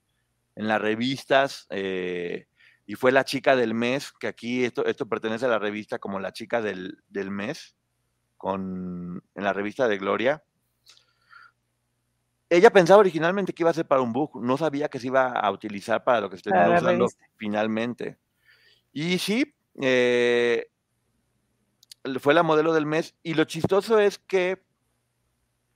[0.56, 1.66] en las revistas.
[1.70, 2.46] Eh,
[2.88, 6.18] y fue la chica del mes, que aquí esto, esto pertenece a la revista como
[6.20, 7.76] la chica del, mes,
[8.38, 10.42] con, en la revista de Gloria.
[12.48, 15.32] Ella pensaba originalmente que iba a ser para un book, no sabía que se iba
[15.32, 18.16] a utilizar para lo que se usando finalmente.
[18.90, 20.70] Y sí, eh,
[22.20, 23.14] fue la modelo del mes.
[23.22, 24.62] Y lo chistoso es que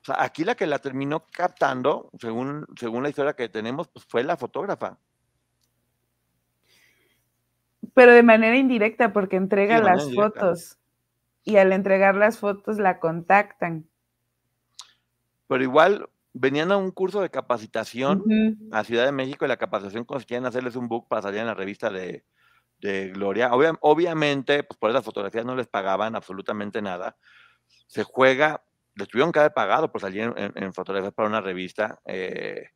[0.08, 4.36] aquí la que la terminó captando, según, según la historia que tenemos, pues fue la
[4.36, 4.98] fotógrafa
[7.94, 10.78] pero de manera indirecta porque entrega las fotos
[11.44, 13.86] y al entregar las fotos la contactan.
[15.48, 18.24] Pero igual venían a un curso de capacitación
[18.70, 21.46] a Ciudad de México y la capacitación consistía en hacerles un book para salir en
[21.46, 22.24] la revista de,
[22.82, 23.50] Gloria.
[23.52, 27.16] obviamente, pues por esas fotografías no les pagaban absolutamente nada.
[27.86, 28.64] Se juega,
[28.96, 32.00] les tuvieron que haber pagado por salir en, fotografías para una revista.
[32.04, 32.70] Eh,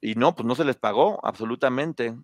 [0.00, 2.16] y no, pues no se les pagó absolutamente.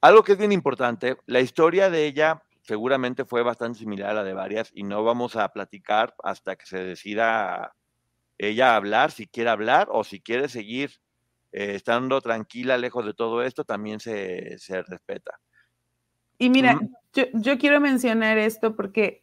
[0.00, 4.24] Algo que es bien importante, la historia de ella seguramente fue bastante similar a la
[4.24, 7.74] de varias y no vamos a platicar hasta que se decida
[8.38, 11.00] ella hablar, si quiere hablar o si quiere seguir
[11.52, 14.56] eh, estando tranquila lejos de todo esto, también se,
[14.86, 15.38] respeta.
[16.40, 16.80] Y mira,
[17.12, 19.22] yo, quiero mencionar esto porque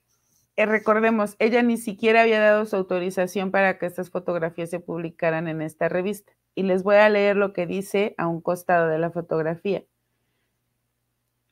[0.56, 5.48] eh, recordemos, ella ni siquiera había dado su autorización para que estas fotografías se publicaran
[5.48, 6.34] en esta revista.
[6.54, 9.84] Y les voy a leer lo que dice a un costado de la fotografía.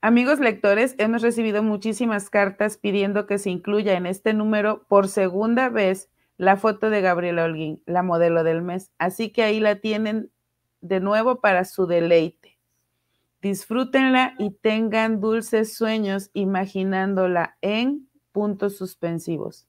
[0.01, 5.69] Amigos lectores, hemos recibido muchísimas cartas pidiendo que se incluya en este número por segunda
[5.69, 8.91] vez la foto de Gabriela Holguín, la modelo del mes.
[8.99, 10.29] Así que ahí la tienen
[10.81, 12.54] de nuevo para su deleite.
[13.45, 19.67] Disfrútenla y tengan dulces sueños imaginándola en puntos suspensivos.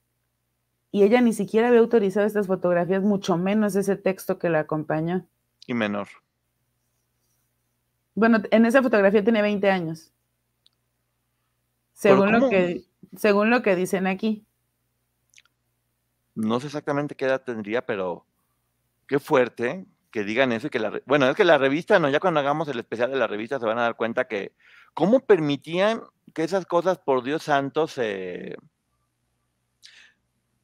[0.91, 5.27] Y ella ni siquiera había autorizado estas fotografías, mucho menos ese texto que la acompañó.
[5.67, 6.07] Y menor.
[8.15, 10.11] Bueno, en esa fotografía tiene 20 años.
[11.93, 12.83] Según lo, que,
[13.15, 14.43] según lo que dicen aquí.
[16.33, 18.25] No sé exactamente qué edad tendría, pero
[19.05, 21.01] qué fuerte que digan eso y que la...
[21.05, 23.65] Bueno, es que la revista, no, ya cuando hagamos el especial de la revista se
[23.65, 24.53] van a dar cuenta que
[24.93, 26.01] cómo permitían
[26.33, 28.55] que esas cosas, por Dios santo, se,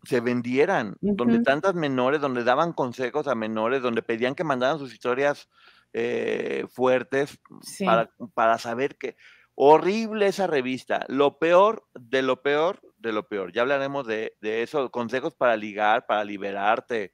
[0.04, 4.94] se vendieran, donde tantas menores, donde daban consejos a menores, donde pedían que mandaran sus
[4.94, 5.50] historias
[5.94, 7.40] eh, fuertes
[7.86, 9.16] para, para saber que...
[9.56, 11.06] Horrible esa revista.
[11.10, 13.54] Lo peor de lo peor de lo peor.
[13.54, 14.90] Ya hablaremos de, de eso.
[14.90, 17.14] Consejos para ligar, para liberarte,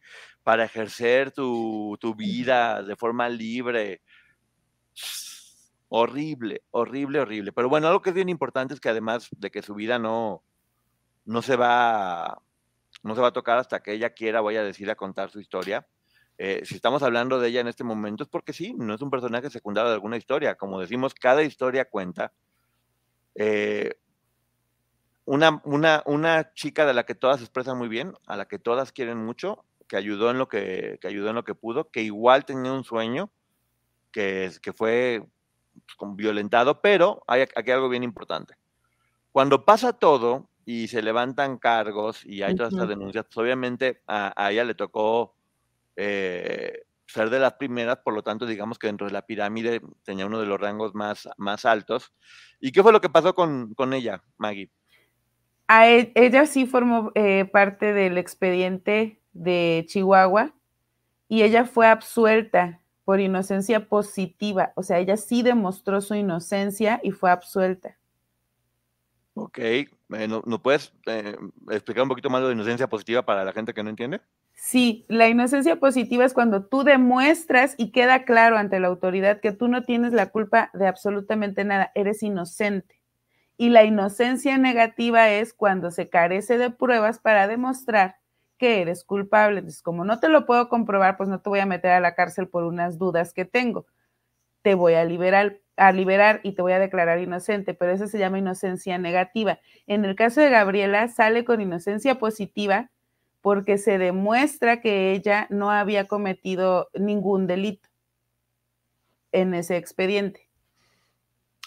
[0.50, 4.02] para ejercer tu, vida de forma libre.
[5.90, 7.52] Horrible, horrible, horrible.
[7.52, 10.44] Pero bueno, algo que es bien importante es que además de que su vida no,
[11.26, 12.42] no se va
[13.04, 15.40] no se va a tocar hasta que ella quiera, vaya a decir a contar su
[15.40, 15.86] historia.
[16.40, 19.12] Eh, si estamos hablando de ella en este momento es porque sí, no es un
[19.12, 20.56] personaje secundario de alguna historia.
[20.56, 22.34] Como decimos, cada historia cuenta.
[23.36, 24.00] Eh,
[25.26, 28.92] una, una, una, chica de la que todas expresan muy bien, a la que todas
[28.92, 32.72] quieren mucho, que ayudó en lo que, ayudó en lo que pudo, que igual tenía
[32.72, 33.32] un sueño,
[34.12, 35.26] que, que fue
[35.98, 38.54] pues, violentado, pero hay aquí algo bien importante.
[39.32, 44.52] Cuando pasa todo y se levantan cargos y hay todas estas denuncias, pues obviamente a,
[44.52, 45.36] ella le tocó
[45.96, 50.28] eh, ser de las primeras, por lo tanto, digamos que dentro de la pirámide tenía
[50.28, 52.14] uno de los rangos más, más altos.
[52.60, 54.70] ¿Y qué fue lo que pasó con, con ella, Maggie?
[55.68, 60.54] A e, ella sí formó eh, parte del expediente de Chihuahua
[61.28, 67.10] y ella fue absuelta por inocencia positiva, o sea, ella sí demostró su inocencia y
[67.10, 67.98] fue absuelta.
[69.34, 69.88] Ok, eh,
[70.28, 71.36] ¿no, puedes eh,
[71.72, 74.22] explicar un poquito más de inocencia positiva para la gente que no entiende?
[74.54, 79.54] Sí, la inocencia positiva es cuando tú demuestras y queda claro ante la autoridad que
[79.54, 83.02] tú no tienes la culpa de absolutamente nada, eres inocente.
[83.58, 88.19] Y la inocencia negativa es cuando se carece de pruebas para demostrar
[88.60, 89.60] que eres culpable.
[89.60, 92.14] Entonces, como no te lo puedo comprobar, pues no te voy a meter a la
[92.14, 93.88] cárcel por unas dudas que tengo.
[94.62, 98.20] Te voy a liberar, a liberar y te voy a declarar inocente, pero eso se
[98.20, 99.60] llama inocencia negativa.
[99.88, 102.92] En el caso de Gabriela, sale con inocencia positiva
[103.42, 107.90] porque se demuestra que ella no había cometido ningún delito
[109.32, 110.50] en ese expediente.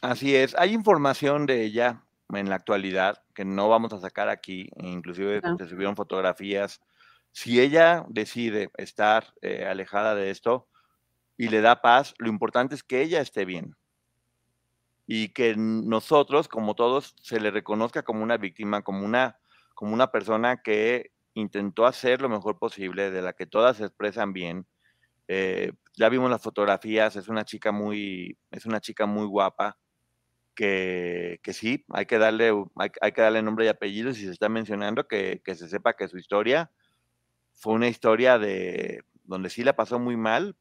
[0.02, 2.02] Así es, hay información de ella
[2.40, 6.80] en la actualidad, que no vamos a sacar aquí, inclusive se subieron fotografías.
[7.30, 10.68] Si ella decide estar eh, alejada de esto
[11.36, 13.76] y le da paz, lo importante es que ella esté bien
[15.06, 19.38] y que nosotros, como todos, se le reconozca como una víctima, como una,
[19.74, 24.32] como una persona que intentó hacer lo mejor posible, de la que todas se expresan
[24.32, 24.66] bien.
[25.28, 29.78] Eh, ya vimos las fotografías, es una chica muy, es una chica muy guapa,
[30.54, 35.06] que, sí, hay que, darle, hay, que darle nombre y apellido si se está mencionando
[35.08, 36.70] que, se sepa que su historia
[37.54, 40.56] fue una historia de donde sí la pasó muy mal,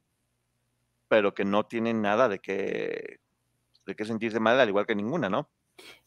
[1.08, 3.20] pero que no tiene nada de qué,
[3.86, 5.50] de qué sentirse mal, al igual que ninguna, ¿no?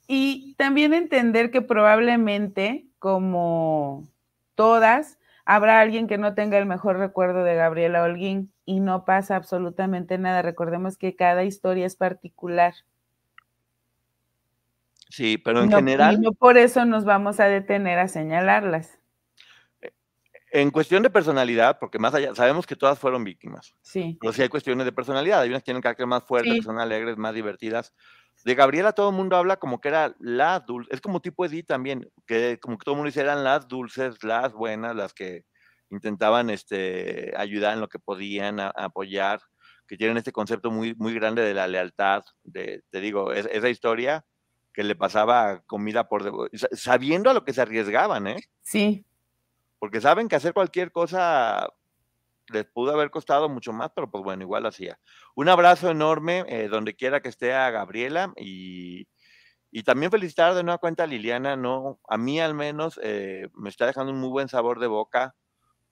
[0.06, 4.06] Y también entender que probablemente, como
[4.54, 9.36] todas, habrá alguien que no tenga el mejor recuerdo de Gabriela Holguín y no pasa
[9.36, 10.42] absolutamente nada.
[10.42, 12.74] Recordemos que cada historia es particular.
[15.14, 16.20] Sí, pero en general.
[16.20, 18.98] no por eso nos vamos a detener a señalarlas.
[19.80, 19.92] Eh,
[20.50, 23.76] en cuestión de personalidad, porque más allá, sabemos que todas fueron víctimas.
[23.80, 24.18] Sí.
[24.20, 25.42] Pero sí hay cuestiones de personalidad.
[25.42, 27.94] Hay unas que tienen carácter más fuerte, que son alegres, más divertidas.
[28.44, 30.92] De Gabriela todo el mundo habla como que era la dulce.
[30.92, 34.24] Es como tipo Edith también, que como que todo el mundo dice eran las dulces,
[34.24, 35.44] las buenas, las que
[35.90, 39.38] intentaban este, ayudar en lo que podían, apoyar,
[39.86, 42.24] que tienen este concepto muy, muy grande de la lealtad.
[42.42, 44.24] De, te digo, esa historia
[44.74, 48.36] que le pasaba comida por sabiendo a lo que se arriesgaban, ¿eh?
[48.60, 49.06] Sí.
[49.78, 51.72] Porque saben que hacer cualquier cosa
[52.48, 54.98] les pudo haber costado mucho más, pero pues bueno, igual lo hacía.
[55.34, 59.06] Un abrazo enorme eh, donde quiera que esté a Gabriela y,
[59.84, 61.98] también felicitar de nueva cuenta a Liliana, ¿no?
[62.08, 65.34] A mí al menos eh, me está dejando un muy buen sabor de boca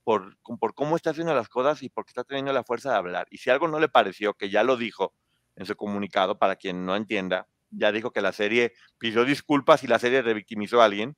[0.04, 3.26] por, por cómo está haciendo las cosas y porque está teniendo la fuerza de hablar.
[3.30, 5.14] Y si algo no le pareció, que ya lo dijo
[5.56, 9.86] en su comunicado, para quien no entienda, ya dijo que la serie pidió disculpas y
[9.86, 11.16] la serie revictimizó a alguien.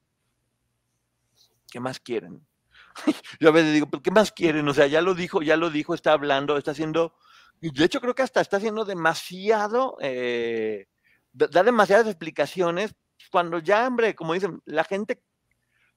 [1.70, 2.46] ¿Qué más quieren?
[3.40, 4.66] Yo a veces digo, ¿pero qué más quieren?
[4.68, 7.14] O sea, ya lo dijo, ya lo dijo, está hablando, está haciendo
[7.60, 10.86] de hecho creo que hasta está haciendo demasiado, eh,
[11.32, 12.94] da demasiadas explicaciones
[13.30, 15.22] cuando ya, hombre, como dicen, la gente,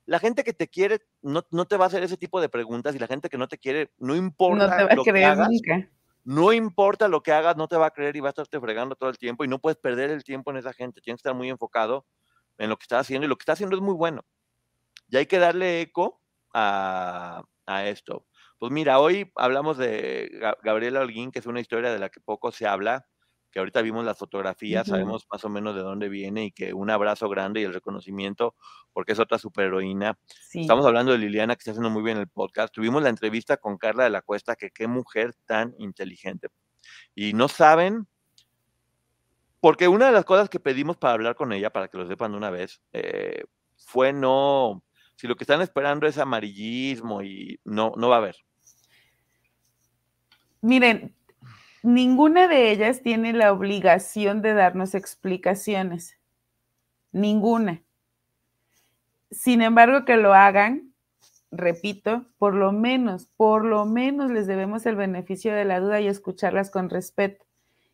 [0.05, 2.99] la gente que te quiere no, te va a hacer ese tipo de preguntas y
[2.99, 4.67] la gente que no te quiere, no importa.
[4.67, 5.89] No te va a creer nunca.
[6.27, 8.97] No importa lo que hagas, no te va a creer y va a estarte fregando
[8.97, 10.99] todo el tiempo y no puedes perder el tiempo en esa gente.
[10.99, 12.05] Tienes que estar muy enfocado
[12.57, 14.25] en lo que estás haciendo y lo que está haciendo es muy bueno.
[15.07, 16.21] Y hay que darle eco
[16.53, 17.45] a,
[17.85, 18.25] esto.
[18.59, 20.29] Pues mira, hoy hablamos de
[20.63, 23.07] Gabriela Holguín, que es una historia de la que poco se habla,
[23.57, 26.91] que ahorita vimos las fotografías, sabemos más o menos de dónde viene y que un
[26.91, 28.53] abrazo grande y el reconocimiento,
[28.93, 30.19] porque es otra superheroína.
[30.53, 32.71] Estamos hablando de Liliana, que está haciendo muy bien el podcast.
[32.71, 36.49] Tuvimos la entrevista con Carla de la Cuesta, que qué mujer tan inteligente.
[37.15, 38.05] Y no saben,
[39.59, 42.33] porque una de las cosas que pedimos para hablar con ella, para que lo sepan
[42.33, 43.43] de una vez, eh,
[43.75, 44.83] fue no,
[45.15, 48.35] si lo que están esperando es amarillismo y no, no va a haber.
[50.61, 51.16] Miren,
[51.83, 56.17] Ninguna de ellas tiene la obligación de darnos explicaciones.
[57.11, 57.83] Ninguna.
[59.31, 60.93] Sin embargo, que lo hagan,
[61.51, 66.07] repito, por lo menos, por lo menos les debemos el beneficio de la duda y
[66.07, 67.45] escucharlas con respeto.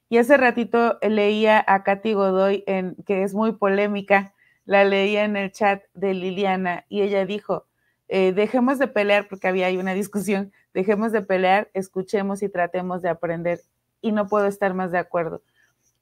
[0.09, 4.34] Y hace ratito leía a Katy Godoy, en, que es muy polémica,
[4.65, 7.65] la leía en el chat de Liliana y ella dijo,
[8.07, 13.01] eh, dejemos de pelear, porque había ahí una discusión, dejemos de pelear, escuchemos y tratemos
[13.01, 13.61] de aprender
[14.04, 15.41] y no puedo estar más de acuerdo.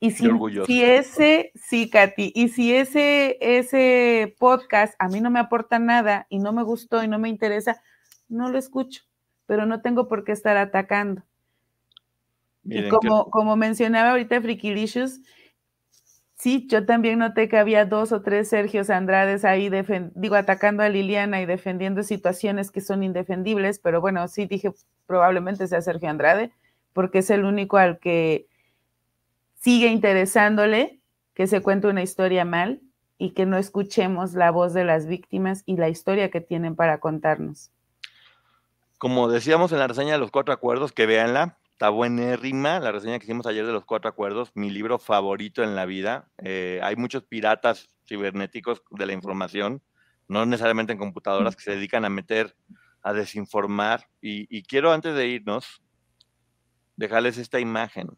[0.04, 0.28] Y si,
[0.66, 6.26] si ese, sí, Katy, y si ese, ese podcast a mí no me aporta nada
[6.28, 7.84] y no me gustó y no me interesa,
[8.28, 9.04] no lo escucho,
[9.46, 11.22] pero no tengo por qué estar atacando.
[12.64, 15.22] y como, como mencionaba ahorita Frikilicious,
[16.36, 19.70] sí, yo también noté que había dos o tres Sergios Andrades ahí,
[20.16, 24.72] digo, atacando a Liliana y defendiendo situaciones que son indefendibles, pero bueno, sí dije,
[25.06, 26.52] probablemente sea Sergio Andrade,
[26.94, 28.48] porque es el único al que
[29.56, 31.00] sigue interesándole
[31.34, 32.82] que se cuente una historia mal
[33.18, 37.00] y que no escuchemos la voz de las víctimas y la historia que tienen para
[37.00, 37.72] contarnos.
[38.98, 43.18] Como decíamos en la reseña de los cuatro acuerdos, que véanla, está buenérrima la reseña
[43.20, 46.30] que hicimos ayer de los cuatro acuerdos, mi libro favorito en la vida.
[46.40, 49.82] Eh, hay muchos piratas cibernéticos de la información,
[50.28, 52.56] no necesariamente en computadoras, que se dedican a meter,
[53.02, 54.08] a desinformar.
[54.22, 55.82] y quiero antes de irnos,
[57.02, 58.16] dejarles esta imagen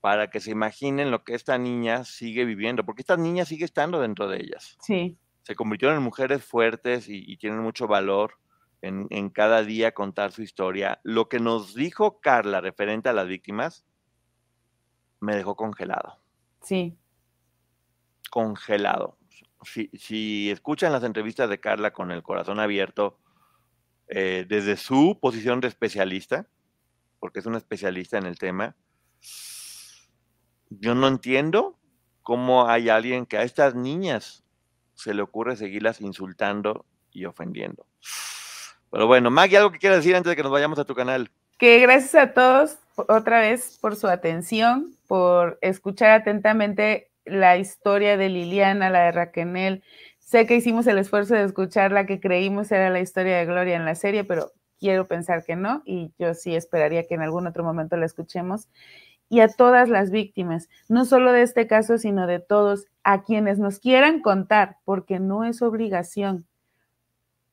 [0.00, 4.00] para que se imaginen lo que esta niña sigue viviendo, porque esta niña sigue estando
[4.00, 4.78] dentro de ellas.
[4.80, 5.18] Sí.
[5.42, 8.38] Se convirtieron en mujeres fuertes y, tienen mucho valor
[8.80, 11.00] en, en, cada día contar su historia.
[11.02, 13.84] Lo que nos dijo Carla referente a las víctimas
[15.20, 16.20] me dejó congelado.
[16.62, 16.96] Sí.
[18.30, 19.18] Congelado.
[19.62, 23.18] Si, si escuchan las entrevistas de Carla con el corazón abierto,
[24.08, 26.48] eh, desde su posición de especialista,
[27.18, 28.76] porque es una especialista en el tema.
[30.70, 31.78] Yo no entiendo
[32.22, 34.44] cómo hay alguien que a estas niñas
[34.94, 37.86] se le ocurre seguirlas insultando y ofendiendo.
[38.90, 41.30] Pero bueno, Maggie, ¿algo que quieras decir antes de que nos vayamos a tu canal?
[41.58, 48.28] Que gracias a todos otra vez por su atención, por escuchar atentamente la historia de
[48.28, 49.82] Liliana, la de Raquel.
[50.18, 53.76] Sé que hicimos el esfuerzo de escuchar la que creímos era la historia de Gloria
[53.76, 57.46] en la serie, pero quiero pensar que no, y yo sí esperaría que en algún
[57.46, 58.68] otro momento la escuchemos.
[59.28, 63.58] Y a todas las víctimas, no solo de este caso, sino de todos, a quienes
[63.58, 66.46] nos quieran contar, porque no es obligación.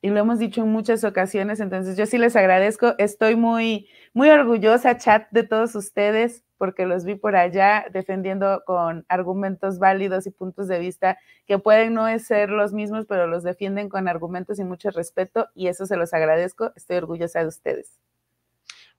[0.00, 4.30] Y lo hemos dicho en muchas ocasiones, entonces yo sí les agradezco, estoy muy, muy
[4.30, 10.30] orgullosa, chat, de todos ustedes porque los vi por allá defendiendo con argumentos válidos y
[10.30, 14.64] puntos de vista que pueden no ser los mismos, pero los defienden con argumentos y
[14.64, 16.72] mucho respeto y eso se los agradezco.
[16.76, 17.98] Estoy orgullosa de ustedes.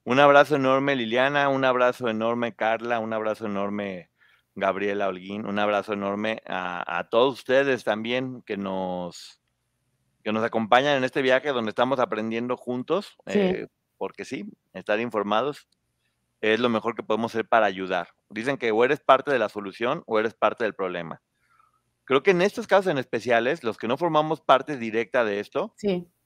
[0.03, 4.09] Un abrazo enorme Liliana, un abrazo enorme Carla, un abrazo enorme
[4.55, 9.41] Gabriela Holguín, un abrazo enorme a, todos ustedes también que nos,
[10.23, 15.67] que nos acompañan en este viaje donde estamos aprendiendo juntos, eh, porque sí, estar informados
[16.41, 18.09] es lo mejor que podemos hacer para ayudar.
[18.29, 21.21] Dicen que o eres parte de la solución o eres parte del problema.
[22.05, 25.73] Creo que en estos casos en especiales, los que no formamos parte directa de esto,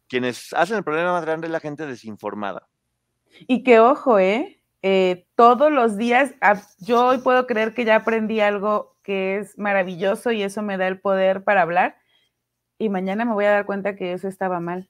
[0.07, 2.67] quienes hacen el problema más grande es la gente desinformada.
[3.47, 4.61] Y que ojo, ¿eh?
[4.83, 5.25] ¿eh?
[5.35, 10.31] todos los días, ah, yo hoy puedo creer que ya aprendí algo que es maravilloso
[10.31, 11.97] y eso me da el poder para hablar,
[12.77, 14.89] y mañana me voy a dar cuenta que eso estaba mal.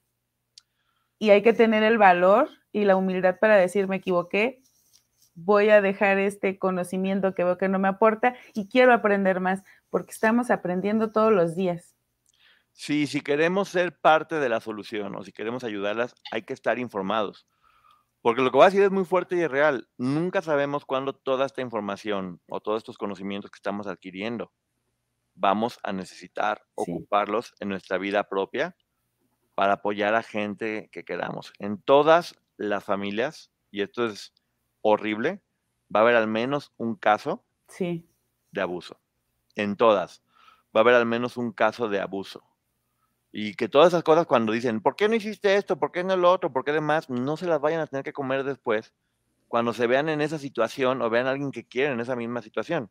[1.18, 4.61] Y hay que tener el valor y la humildad para decir, me equivoqué,
[5.34, 9.62] voy a dejar este conocimiento que veo que no me aporta y quiero aprender más,
[9.90, 11.96] porque estamos aprendiendo todos los días.
[12.72, 16.78] Sí, si queremos ser parte de la solución o si queremos ayudarlas, hay que estar
[16.78, 17.46] informados.
[18.22, 19.88] Porque lo que voy a decir es muy fuerte y es real.
[19.98, 24.52] Nunca sabemos cuándo toda esta información o todos estos conocimientos que estamos adquiriendo
[25.34, 28.76] vamos a necesitar ocuparlos en nuestra vida propia
[29.54, 31.52] para apoyar a gente que queramos.
[31.58, 34.32] En todas las familias, y esto es
[34.82, 35.40] horrible,
[35.94, 38.08] va a haber al menos un caso sí.
[38.50, 39.00] de abuso.
[39.54, 40.22] En todas.
[40.74, 42.42] Va a haber al menos un caso de abuso.
[43.32, 45.78] Y que todas esas cosas cuando dicen, ¿por qué no hiciste esto?
[45.78, 46.52] ¿Por qué no lo otro?
[46.52, 47.08] ¿Por qué demás?
[47.08, 48.92] No se las vayan a tener que comer después
[49.48, 52.42] cuando se vean en esa situación o vean a alguien que quiere en esa misma
[52.42, 52.90] situación.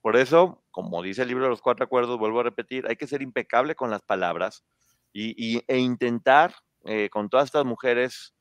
[0.00, 3.06] Por eso, como dice el libro de los cuatro acuerdos, vuelvo a repetir, hay que
[3.06, 4.64] ser impecable con las palabras
[5.12, 6.54] y, e intentar
[6.86, 8.34] eh, con todas estas mujeres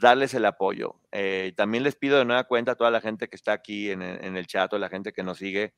[0.00, 0.96] darles el apoyo.
[1.10, 4.02] Eh, también les pido de nueva cuenta a toda la gente que está aquí en,
[4.02, 5.74] el chat o la gente que nos sigue,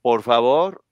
[0.00, 0.84] por favor,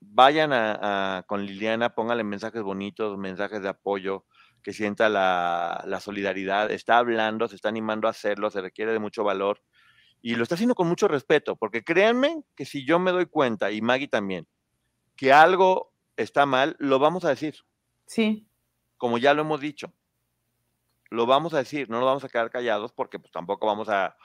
[0.00, 4.26] vayan a, con Liliana, pónganle mensajes bonitos, mensajes de apoyo,
[4.62, 6.70] que sienta la, la, solidaridad.
[6.70, 9.62] Está hablando, se está animando a hacerlo, se requiere de mucho valor
[10.20, 13.70] y lo está haciendo con mucho respeto, porque créanme que si yo me doy cuenta,
[13.70, 14.46] y Maggie también,
[15.16, 17.54] que algo está mal, lo vamos a decir.
[18.06, 18.48] Sí.
[18.96, 19.92] Como ya lo hemos dicho
[21.10, 24.16] lo vamos a decir, no nos vamos a quedar callados porque pues, tampoco vamos a,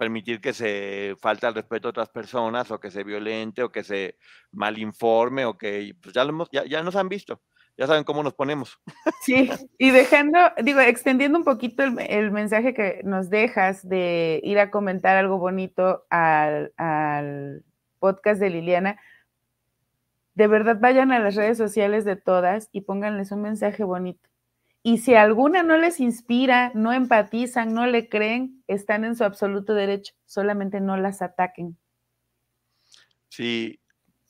[0.00, 3.84] permitir que se falte al respeto a otras personas o que se violente o que
[3.84, 4.16] se
[4.50, 7.40] malinforme o que pues, ya, lo hemos, ya, ya nos han visto,
[7.78, 8.80] ya saben cómo nos ponemos.
[9.22, 9.48] Sí,
[9.78, 15.16] y dejando, digo, extendiendo un poquito el, mensaje que nos dejas de ir a comentar
[15.16, 17.62] algo bonito al, al
[18.00, 19.00] podcast de Liliana,
[20.34, 24.28] de verdad vayan a las redes sociales de todas y pónganles un mensaje bonito
[24.86, 29.74] y si alguna no les inspira, no empatizan, no le creen, están en su absoluto
[29.74, 31.76] derecho, solamente no las ataquen.
[33.28, 33.80] Sí,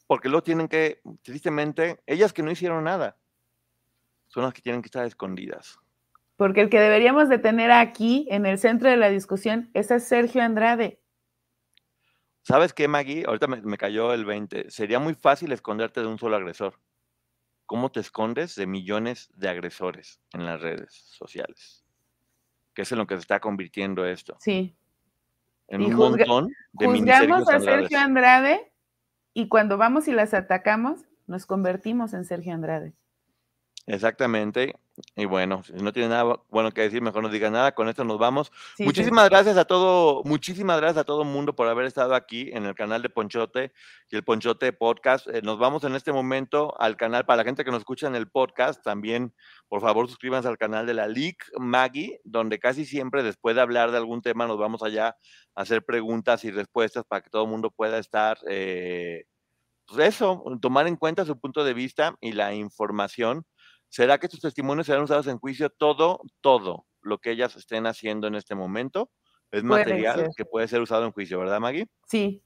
[0.06, 3.18] porque luego tienen que, tristemente, ellas que no hicieron nada,
[4.28, 5.78] son las que tienen que estar escondidas.
[6.36, 10.00] Porque el que deberíamos de tener aquí, en el centro de la discusión, es a
[10.00, 11.02] Sergio Andrade.
[12.40, 13.24] ¿Sabes qué, Maggie?
[13.26, 14.70] Ahorita me, me cayó el 20.
[14.70, 16.80] Sería muy fácil esconderte de un solo agresor
[17.66, 21.84] cómo te escondes de millones de agresores en las redes sociales.
[22.74, 24.36] Que es en lo que se está convirtiendo esto.
[24.40, 24.76] Sí.
[25.68, 28.72] En un montón de Juzgamos a Sergio Andrade
[29.34, 32.94] y cuando vamos y las atacamos, nos convertimos en Sergio Andrade.
[33.86, 34.74] Exactamente.
[35.14, 37.72] Y bueno, si no tiene nada bueno que decir, mejor no diga nada.
[37.72, 38.50] Con esto nos vamos.
[38.78, 42.64] muchísimas gracias a todo, muchísimas gracias a todo el mundo por haber estado aquí en
[42.64, 43.72] el canal de Ponchote
[44.10, 45.26] y el Ponchote Podcast.
[45.28, 48.14] Eh, nos vamos en este momento al canal, para la gente que nos escucha en
[48.14, 49.34] el podcast, también,
[49.68, 53.90] por favor, suscríbanse al canal de la League Maggie, donde casi siempre después de hablar
[53.90, 55.16] de algún tema nos vamos allá
[55.54, 59.24] a hacer preguntas y respuestas para que todo el mundo pueda estar, eh,
[59.86, 63.44] pues eso, tomar en cuenta su punto de vista y la información
[63.88, 65.70] ¿Será que estos testimonios serán usados en juicio?
[65.70, 69.10] Todo, todo lo que ellas estén haciendo en este momento
[69.50, 71.86] es material que puede ser usado en juicio, ¿verdad, Maggie?
[72.06, 72.42] Sí.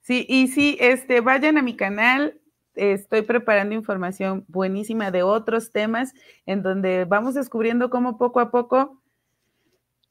[0.00, 2.40] Sí, y sí, este, vayan a mi canal,
[2.74, 6.12] estoy preparando información buenísima de otros temas
[6.44, 9.02] en donde vamos descubriendo cómo poco a poco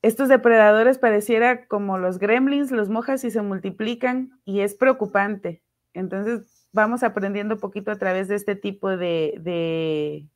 [0.01, 5.61] estos depredadores pareciera como los gremlins, los mojas y se multiplican y es preocupante.
[5.93, 10.27] Entonces vamos aprendiendo poquito a través de este tipo de, de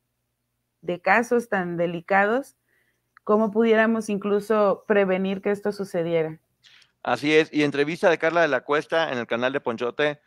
[1.01, 2.55] casos tan delicados,
[3.23, 6.39] cómo pudiéramos incluso prevenir que esto sucediera.
[7.03, 10.21] Así es, y entrevista de Carla de la Cuesta en el canal de Ponchote,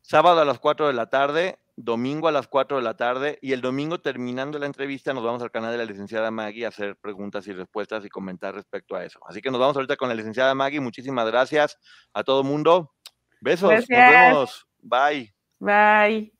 [0.00, 3.52] sábado a las 4 de la tarde, domingo a las 4 de la tarde, y
[3.52, 6.96] el domingo terminando la entrevista nos vamos al canal de la licenciada Maggie a hacer
[6.96, 9.20] preguntas y respuestas y comentar respecto a eso.
[9.28, 11.78] Así que nos vamos ahorita con la licenciada Maggie, muchísimas gracias
[12.12, 12.92] a todo mundo.
[13.40, 14.66] Besos, nos vemos.
[14.82, 15.32] Bye.
[15.58, 16.39] Bye.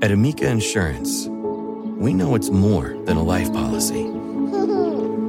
[0.00, 4.04] At Amica Insurance, we know it's more than a life policy.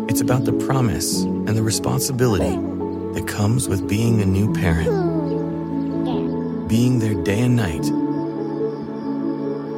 [0.09, 2.55] It's about the promise and the responsibility
[3.13, 4.89] that comes with being a new parent,
[6.67, 7.85] being there day and night,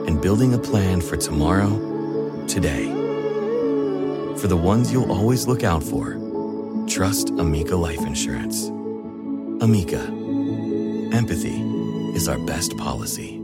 [0.07, 1.69] and building a plan for tomorrow,
[2.47, 2.85] today.
[4.37, 6.17] For the ones you'll always look out for,
[6.87, 8.67] trust Amica Life Insurance.
[9.61, 10.01] Amica,
[11.13, 11.61] empathy
[12.15, 13.40] is our best policy.